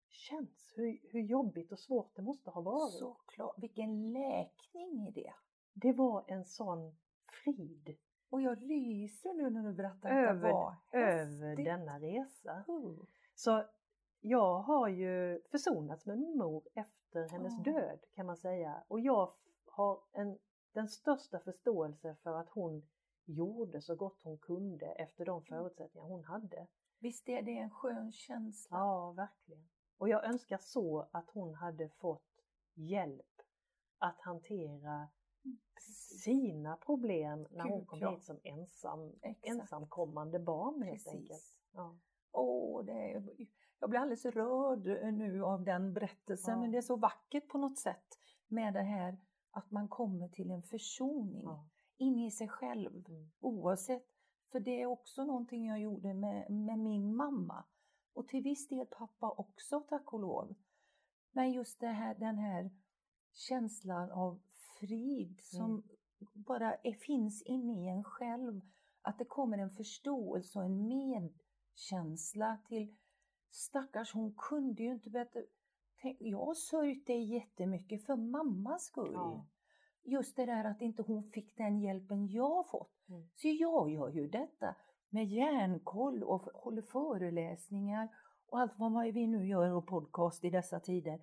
känts, 0.08 0.72
hur, 0.76 0.98
hur 1.02 1.20
jobbigt 1.20 1.72
och 1.72 1.78
svårt 1.78 2.16
det 2.16 2.22
måste 2.22 2.50
ha 2.50 2.60
varit. 2.60 2.92
Såklart, 2.92 3.54
vilken 3.58 4.12
läkning 4.12 5.08
i 5.08 5.10
det. 5.10 5.32
Det 5.72 5.92
var 5.92 6.24
en 6.28 6.44
sån 6.44 6.96
frid 7.44 7.96
Och 8.30 8.42
jag 8.42 8.70
ryser 8.70 9.34
nu 9.34 9.50
när 9.50 9.62
du 9.62 9.72
berättar 9.72 10.10
Över- 10.10 10.52
var 10.52 10.74
över 10.92 11.56
denna 11.56 11.98
resa. 12.00 12.64
Oh. 12.68 13.04
Så 13.34 13.64
jag 14.20 14.58
har 14.58 14.88
ju 14.88 15.40
försonats 15.50 16.06
med 16.06 16.18
min 16.18 16.38
mor 16.38 16.62
efter 16.74 17.28
hennes 17.28 17.52
Ja. 17.64 17.72
död 17.72 17.98
kan 18.14 18.26
man 18.26 18.36
säga. 18.36 18.84
Och 18.88 19.00
jag 19.00 19.30
har 19.66 20.00
en, 20.12 20.38
den 20.72 20.88
största 20.88 21.38
förståelse 21.38 22.16
för 22.22 22.34
att 22.34 22.48
hon 22.50 22.82
gjorde 23.24 23.80
så 23.80 23.94
gott 23.96 24.20
hon 24.22 24.38
kunde 24.38 24.86
efter 24.86 25.24
de 25.24 25.42
förutsättningar 25.42 26.06
hon 26.08 26.24
hade. 26.24 26.66
Visst 26.98 27.28
är 27.28 27.42
det 27.42 27.58
en 27.58 27.70
skön 27.70 28.12
känsla? 28.12 28.76
Ja, 28.78 29.12
verkligen. 29.12 29.68
Och 29.98 30.08
jag 30.08 30.24
önskar 30.24 30.58
så 30.58 31.08
att 31.12 31.30
hon 31.30 31.54
hade 31.54 31.88
fått 31.88 32.44
hjälp 32.74 33.42
att 33.98 34.20
hantera 34.20 34.94
Mm. 34.94 35.08
Sina 36.24 36.76
problem 36.76 37.46
när 37.50 37.64
hon 37.64 37.78
Gud, 37.78 37.88
kom 37.88 37.98
ja. 37.98 38.10
hit 38.10 38.24
som 38.24 38.40
ensam, 38.44 39.12
Exakt. 39.22 39.46
ensamkommande 39.60 40.38
barn 40.38 40.82
helt 40.82 41.06
enkelt. 41.08 41.28
Precis. 41.28 41.54
Ja. 41.72 41.98
Åh, 42.32 42.84
det 42.84 42.92
är, 43.12 43.28
jag 43.80 43.90
blir 43.90 44.00
alldeles 44.00 44.24
rörd 44.26 44.84
nu 45.14 45.44
av 45.44 45.64
den 45.64 45.92
berättelsen, 45.94 46.54
Ja. 46.54 46.60
men 46.60 46.70
det 46.72 46.78
är 46.78 46.82
så 46.82 46.96
vackert 46.96 47.48
på 47.48 47.58
något 47.58 47.78
sätt 47.78 48.18
med 48.48 48.74
det 48.74 48.82
här 48.82 49.18
att 49.50 49.70
man 49.70 49.88
kommer 49.88 50.28
till 50.28 50.50
en 50.50 50.62
försoning 50.62 51.42
Ja. 51.44 51.68
in 51.96 52.18
i 52.18 52.30
sig 52.30 52.48
själv 52.48 53.04
Mm. 53.08 53.30
oavsett. 53.40 54.06
För 54.52 54.60
det 54.60 54.82
är 54.82 54.86
också 54.86 55.24
någonting 55.24 55.66
jag 55.66 55.80
gjorde 55.80 56.14
med, 56.14 56.50
med 56.50 56.78
min 56.78 57.16
mamma 57.16 57.64
och 58.12 58.28
till 58.28 58.42
viss 58.42 58.68
del 58.68 58.86
pappa 58.86 59.30
också, 59.30 59.80
tack 59.80 60.12
och 60.12 60.20
lov. 60.20 60.54
Men 61.32 61.52
just 61.52 61.82
här, 61.82 62.14
den 62.14 62.38
här 62.38 62.70
känslan 63.32 64.10
av 64.10 64.40
frid 64.80 65.40
som 65.42 65.82
bara 66.34 66.74
är, 66.74 66.92
finns 66.92 67.42
inne 67.42 67.84
i 67.84 67.88
en 67.88 68.04
själv. 68.04 68.60
Att 69.02 69.18
det 69.18 69.24
kommer 69.24 69.58
en 69.58 69.70
förståelse 69.70 70.58
och 70.58 70.64
en 70.64 70.88
medkänsla 70.88 72.58
till 72.68 72.96
stackars 73.50 74.14
hon 74.14 74.34
kunde 74.36 74.82
ju 74.82 74.92
inte 74.92 75.10
bättre. 75.10 75.44
Tänk, 76.02 76.16
jag 76.20 76.46
har 76.46 76.54
sörjt 76.54 77.06
det 77.06 77.18
jättemycket 77.18 78.06
för 78.06 78.16
mammas 78.16 78.84
skull. 78.84 79.12
Ja. 79.12 79.46
Just 80.04 80.36
det 80.36 80.46
där 80.46 80.64
att 80.64 80.82
inte 80.82 81.02
hon 81.02 81.30
fick 81.30 81.56
den 81.56 81.80
hjälpen 81.80 82.26
jag 82.26 82.70
fått. 82.70 83.08
Mm. 83.08 83.28
Så 83.34 83.48
jag 83.48 83.90
gör 83.90 84.08
ju 84.08 84.28
detta 84.28 84.76
med 85.08 85.26
järnkoll 85.26 86.22
och 86.22 86.42
håller 86.42 86.82
föreläsningar 86.82 88.08
och 88.46 88.60
allt 88.60 88.72
vad 88.76 89.14
vi 89.14 89.26
nu 89.26 89.46
gör 89.46 89.72
och 89.72 89.86
podcast 89.86 90.44
i 90.44 90.50
dessa 90.50 90.80
tider. 90.80 91.20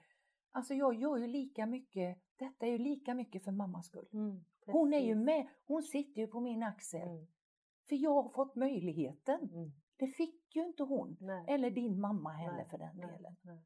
Alltså 0.57 0.73
jag 0.73 0.93
gör 0.93 1.17
ju 1.17 1.27
lika 1.27 1.65
mycket, 1.65 2.17
detta 2.35 2.65
är 2.65 2.69
ju 2.71 2.77
lika 2.77 3.13
mycket 3.13 3.43
för 3.43 3.51
mammas 3.51 3.85
skull. 3.85 4.07
Mm, 4.13 4.45
Hon 4.65 4.93
är 4.93 4.99
ju 4.99 5.15
med, 5.15 5.47
hon 5.65 5.83
sitter 5.83 6.21
ju 6.21 6.27
på 6.27 6.39
min 6.39 6.63
axel. 6.63 7.07
Mm, 7.07 7.27
För 7.89 7.95
jag 7.95 8.23
har 8.23 8.29
fått 8.29 8.55
möjligheten. 8.55 9.39
mm. 9.53 9.71
Det 9.97 10.07
fick 10.07 10.55
ju 10.55 10.65
inte 10.65 10.83
hon. 10.83 11.17
Nej. 11.19 11.45
Eller 11.47 11.71
din 11.71 11.99
mamma 11.99 12.31
heller 12.31 12.65
för 12.65 12.77
den 12.77 12.97
nej, 12.97 13.07
delen. 13.07 13.35
Nej, 13.41 13.65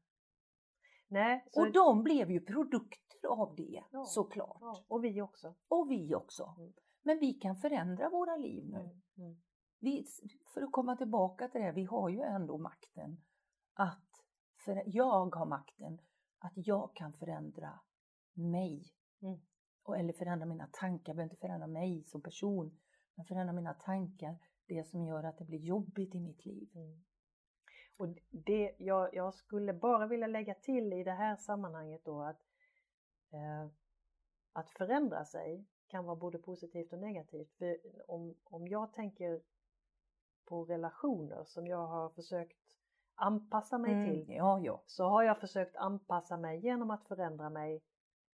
nej 1.08 1.44
så, 1.50 1.60
Och 1.60 1.72
de 1.72 2.02
blev 2.02 2.30
ju 2.30 2.40
produkter 2.40 3.28
av 3.28 3.54
det 3.56 3.84
Ja, 3.90 4.04
såklart. 4.04 4.58
ja, 4.60 4.84
och 4.88 5.04
vi 5.04 5.22
också. 5.22 5.54
Och 5.68 5.90
vi 5.90 6.14
också. 6.14 6.54
Mm. 6.58 6.72
Men 7.02 7.18
vi 7.18 7.32
kan 7.34 7.56
förändra 7.56 8.10
våra 8.10 8.36
liv 8.36 8.64
nu. 8.68 8.78
Mm, 8.78 9.00
mm. 9.16 9.40
Vi, 9.80 10.04
för 10.54 10.62
att 10.62 10.72
komma 10.72 10.96
tillbaka 10.96 11.48
till 11.48 11.60
det, 11.60 11.72
vi 11.72 11.84
har 11.84 12.08
ju 12.08 12.20
ändå 12.20 12.58
makten 12.58 13.20
att, 13.74 14.24
för, 14.64 14.82
jag 14.86 15.04
har 15.34 15.46
makten 15.46 15.98
att 16.42 16.52
jag 16.54 16.94
kan 16.94 17.12
förändra 17.12 17.80
mig. 18.34 18.84
Mm. 19.22 19.40
Och, 19.82 19.98
eller 19.98 20.12
förändra 20.12 20.46
mina 20.46 20.68
tankar, 20.72 21.10
jag 21.10 21.16
behöver 21.16 21.32
inte 21.32 21.40
förändra 21.40 21.66
mig 21.66 22.04
som 22.04 22.22
person, 22.22 22.78
men 23.14 23.26
förändra 23.26 23.52
mina 23.52 23.74
tankar, 23.74 24.38
det 24.66 24.84
som 24.84 25.04
gör 25.04 25.24
att 25.24 25.38
det 25.38 25.44
blir 25.44 25.58
jobbigt 25.58 26.14
i 26.14 26.20
mitt 26.20 26.44
liv. 26.44 26.68
Mm. 26.74 27.04
Och 27.98 28.08
det, 28.30 28.74
jag, 28.78 29.14
jag 29.14 29.34
skulle 29.34 29.72
bara 29.72 30.06
vilja 30.06 30.26
lägga 30.26 30.54
till 30.54 30.92
i 30.92 31.04
det 31.04 31.12
här 31.12 31.36
sammanhanget 31.36 32.04
då 32.04 32.22
att, 32.22 32.40
eh, 33.30 33.66
att 34.52 34.70
förändra 34.70 35.24
sig 35.24 35.64
kan 35.86 36.04
vara 36.04 36.16
både 36.16 36.38
positivt 36.38 36.92
och 36.92 36.98
negativt. 36.98 37.52
För 37.58 37.76
om, 38.10 38.34
om 38.44 38.68
jag 38.68 38.92
tänker 38.92 39.42
på 40.44 40.64
relationer 40.64 41.44
som 41.44 41.66
jag 41.66 41.86
har 41.86 42.10
försökt 42.10 42.81
anpassa 43.22 43.78
mig 43.78 43.92
Mm, 43.92 44.10
till 44.10 44.34
ja, 44.36 44.60
ja, 44.60 44.82
så 44.86 45.04
har 45.04 45.22
jag 45.22 45.38
försökt 45.40 45.76
anpassa 45.76 46.36
mig 46.36 46.60
genom 46.60 46.90
att 46.90 47.04
förändra 47.08 47.50
mig 47.50 47.82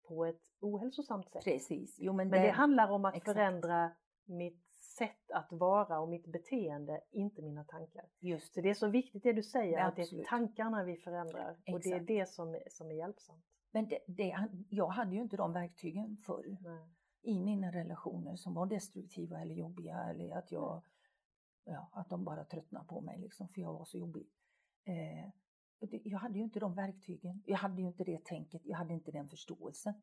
på 0.09 0.25
ett 0.25 0.41
ohälsosamt 0.61 1.31
sätt. 1.31 1.45
precis. 1.45 1.97
Jo, 1.99 2.13
men, 2.13 2.29
Men 2.29 2.41
det 2.41 2.47
det- 2.47 2.53
handlar 2.53 2.91
om 2.91 3.05
att 3.05 3.17
exakt. 3.17 3.33
förändra 3.37 3.93
mitt 4.25 4.63
sätt 4.99 5.31
att 5.35 5.53
vara 5.53 6.01
och 6.01 6.09
mitt 6.09 6.27
beteende, 6.27 7.01
inte 7.11 7.43
mina 7.43 7.65
tankar. 7.65 8.05
Just 8.21 8.55
Så 8.55 8.61
det 8.61 8.71
är 8.71 8.75
så 8.75 8.89
viktigt 8.89 9.23
det 9.23 9.33
du 9.33 9.43
säger, 9.43 9.79
Ja, 9.79 9.85
att 9.85 9.97
det 9.97 10.03
är 10.03 10.25
tankarna 10.25 10.85
vi 10.85 10.97
förändrar 10.97 11.51
och 11.51 11.81
det 11.81 11.91
är 11.91 11.95
Exakt. 11.95 12.07
det 12.07 12.29
som 12.29 12.61
som 12.71 12.91
är 12.91 12.95
hjälpsamt. 12.95 13.45
Men 13.71 13.89
det, 13.89 13.99
det, 14.07 14.49
jag 14.69 14.87
hade 14.87 15.15
ju 15.15 15.23
inte 15.23 15.37
de 15.37 15.53
verktygen 15.53 16.17
förr 16.17 16.57
Nej. 16.61 16.89
i 17.23 17.39
mina 17.41 17.73
relationer 17.73 18.37
som 18.37 18.55
var 18.55 18.67
destruktiva 18.67 19.41
eller 19.41 19.55
jobbiga 19.55 20.05
eller 20.11 20.37
att 20.37 20.53
jag, 20.53 20.83
ja, 21.65 21.89
att 21.93 22.09
de 22.09 22.25
bara 22.25 22.45
tröttnade 22.45 22.87
på 22.87 23.01
mig 23.01 23.19
liksom 23.19 23.49
för 23.49 23.61
jag 23.61 23.73
var 23.73 23.85
så 23.85 23.99
jobbig. 23.99 24.29
Eh, 24.85 25.29
jag 26.05 26.19
hade 26.19 26.39
ju 26.39 26.45
inte 26.45 26.61
de 26.61 26.75
verktygen, 26.75 27.43
jag 27.47 27.59
hade 27.59 27.81
ju 27.81 27.87
inte 27.89 28.05
det 28.05 28.25
tänket, 28.25 28.63
jag 28.65 28.77
hade 28.77 28.95
inte 28.95 29.11
den 29.11 29.29
förståelsen. 29.29 29.95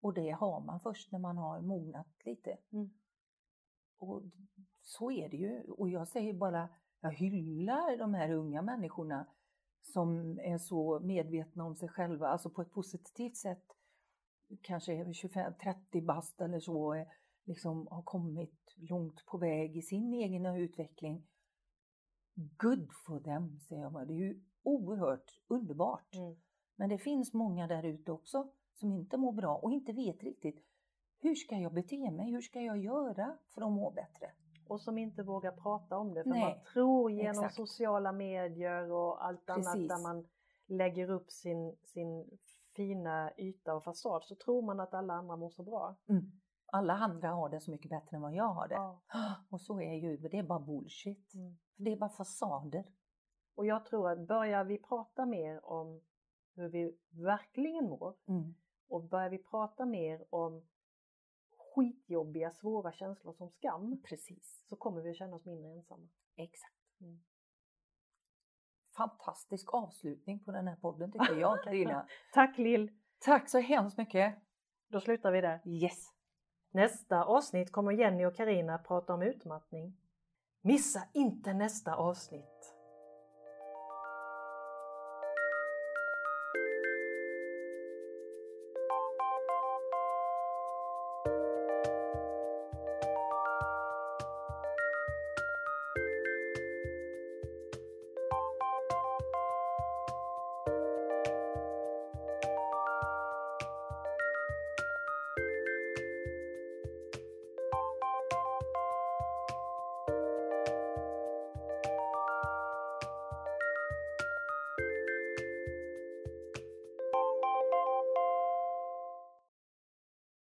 Och 0.00 0.14
det 0.14 0.30
har 0.30 0.60
man 0.60 0.80
först 0.80 1.12
när 1.12 1.18
man 1.18 1.38
har 1.38 1.60
mognat 1.60 2.06
lite. 2.24 2.58
Mm. 2.72 2.90
Och 3.98 4.22
så 4.82 5.10
är 5.10 5.28
det 5.28 5.36
ju. 5.36 5.62
Och 5.62 5.88
jag 5.88 6.08
säger 6.08 6.32
bara, 6.32 6.68
jag 7.00 7.12
hyllar 7.12 7.96
de 7.98 8.14
här 8.14 8.30
unga 8.30 8.62
människorna 8.62 9.26
som 9.82 10.38
är 10.38 10.58
så 10.58 11.00
medvetna 11.00 11.64
om 11.64 11.76
sig 11.76 11.88
själva, 11.88 12.28
alltså 12.28 12.50
på 12.50 12.62
ett 12.62 12.70
positivt 12.70 13.36
sätt. 13.36 13.64
Kanske 14.62 14.92
är 14.92 15.04
25-30 15.04 16.04
bast 16.04 16.40
eller 16.40 16.60
så, 16.60 16.94
eh, 16.94 17.06
liksom 17.44 17.88
har 17.90 18.02
kommit 18.02 18.74
långt 18.76 19.26
på 19.26 19.38
väg 19.38 19.76
i 19.76 19.82
sin 19.82 20.12
egen 20.12 20.46
utveckling. 20.46 21.26
Good 22.56 22.92
for 23.06 23.20
them, 23.20 23.60
säger 23.60 23.82
jag 23.82 23.92
bara. 23.92 24.04
Det 24.04 24.12
är 24.12 24.18
ju 24.18 24.40
oerhört 24.62 25.40
underbart. 25.48 26.14
Mm. 26.14 26.36
Men 26.76 26.88
det 26.88 26.98
finns 26.98 27.32
många 27.34 27.66
där 27.66 27.82
ute 27.82 28.12
också 28.12 28.50
som 28.74 28.92
inte 28.92 29.16
mår 29.16 29.32
bra 29.32 29.56
och 29.56 29.72
inte 29.72 29.92
vet 29.92 30.22
riktigt 30.22 30.64
hur 31.20 31.34
ska 31.34 31.56
jag 31.56 31.74
bete 31.74 32.10
mig, 32.10 32.30
hur 32.30 32.40
ska 32.40 32.60
jag 32.60 32.78
göra 32.78 33.38
för 33.54 33.62
att 33.62 33.72
må 33.72 33.90
bättre? 33.90 34.32
och 34.68 34.80
som 34.80 34.98
inte 34.98 35.22
vågar 35.22 35.52
prata 35.52 35.98
om 35.98 36.14
det 36.14 36.22
för 36.22 36.30
Nej, 36.30 36.40
man 36.40 36.64
tror 36.72 37.10
genom 37.10 37.30
exakt. 37.30 37.54
sociala 37.54 38.12
medier 38.12 38.92
och 38.92 39.24
allt 39.26 39.50
annat 39.50 39.74
Precis. 39.74 39.88
där 39.88 40.02
man 40.02 40.26
lägger 40.66 41.10
upp 41.10 41.30
sin, 41.30 41.76
sin 41.82 42.38
fina 42.76 43.32
yta 43.36 43.74
och 43.74 43.84
fasad 43.84 44.24
så 44.24 44.34
tror 44.34 44.62
man 44.62 44.80
att 44.80 44.94
alla 44.94 45.14
andra 45.14 45.36
mår 45.36 45.50
så 45.50 45.62
bra. 45.62 45.96
Mm. 46.08 46.32
Alla 46.72 46.94
andra 46.94 47.28
har 47.28 47.48
det 47.48 47.60
så 47.60 47.70
mycket 47.70 47.90
bättre 47.90 48.16
än 48.16 48.22
vad 48.22 48.34
jag 48.34 48.48
har 48.48 48.68
det. 48.68 48.74
Ja. 48.74 49.00
Och 49.50 49.60
så 49.60 49.80
är 49.80 49.94
ju, 49.94 50.16
det 50.16 50.38
är 50.38 50.42
bara 50.42 50.60
bullshit. 50.60 51.34
Mm. 51.34 51.56
För 51.76 51.82
Det 51.84 51.92
är 51.92 51.96
bara 51.96 52.10
fasader. 52.10 52.84
Och 53.54 53.66
jag 53.66 53.84
tror 53.84 54.10
att 54.10 54.18
börjar 54.26 54.64
vi 54.64 54.78
prata 54.78 55.26
mer 55.26 55.64
om 55.64 56.00
hur 56.54 56.68
vi 56.68 56.96
verkligen 57.10 57.84
mår 57.88 58.14
Mm. 58.26 58.54
och 58.88 59.04
börjar 59.04 59.30
vi 59.30 59.38
prata 59.38 59.86
mer 59.86 60.24
om 60.30 60.66
skitjobbiga, 61.74 62.52
svåra 62.52 62.92
känslor 62.92 63.32
som 63.32 63.50
skam 63.50 64.02
Precis, 64.08 64.64
så 64.68 64.76
kommer 64.76 65.00
vi 65.02 65.10
att 65.10 65.16
känna 65.16 65.36
oss 65.36 65.44
mindre 65.44 65.70
ensamma. 65.70 66.08
exakt. 66.36 67.00
Mm. 67.00 67.20
Fantastisk 68.96 69.74
avslutning 69.74 70.44
på 70.44 70.52
den 70.52 70.68
här 70.68 70.76
podden 70.76 71.12
tycker 71.12 71.36
jag 71.36 71.62
Karina. 71.64 72.06
Tack 72.32 72.58
Lill! 72.58 72.90
Tack 73.18 73.48
så 73.48 73.58
hemskt 73.58 73.98
mycket. 73.98 74.38
Då 74.88 75.00
slutar 75.00 75.32
vi 75.32 75.40
där. 75.40 75.60
Yes. 75.64 76.14
Nästa 76.70 77.24
avsnitt 77.24 77.72
kommer 77.72 77.92
Jenny 77.92 78.24
och 78.24 78.36
Karina 78.36 78.78
prata 78.78 79.14
om 79.14 79.22
utmattning. 79.22 79.96
Missa 80.62 81.02
inte 81.12 81.52
nästa 81.52 81.94
avsnitt! 81.94 82.77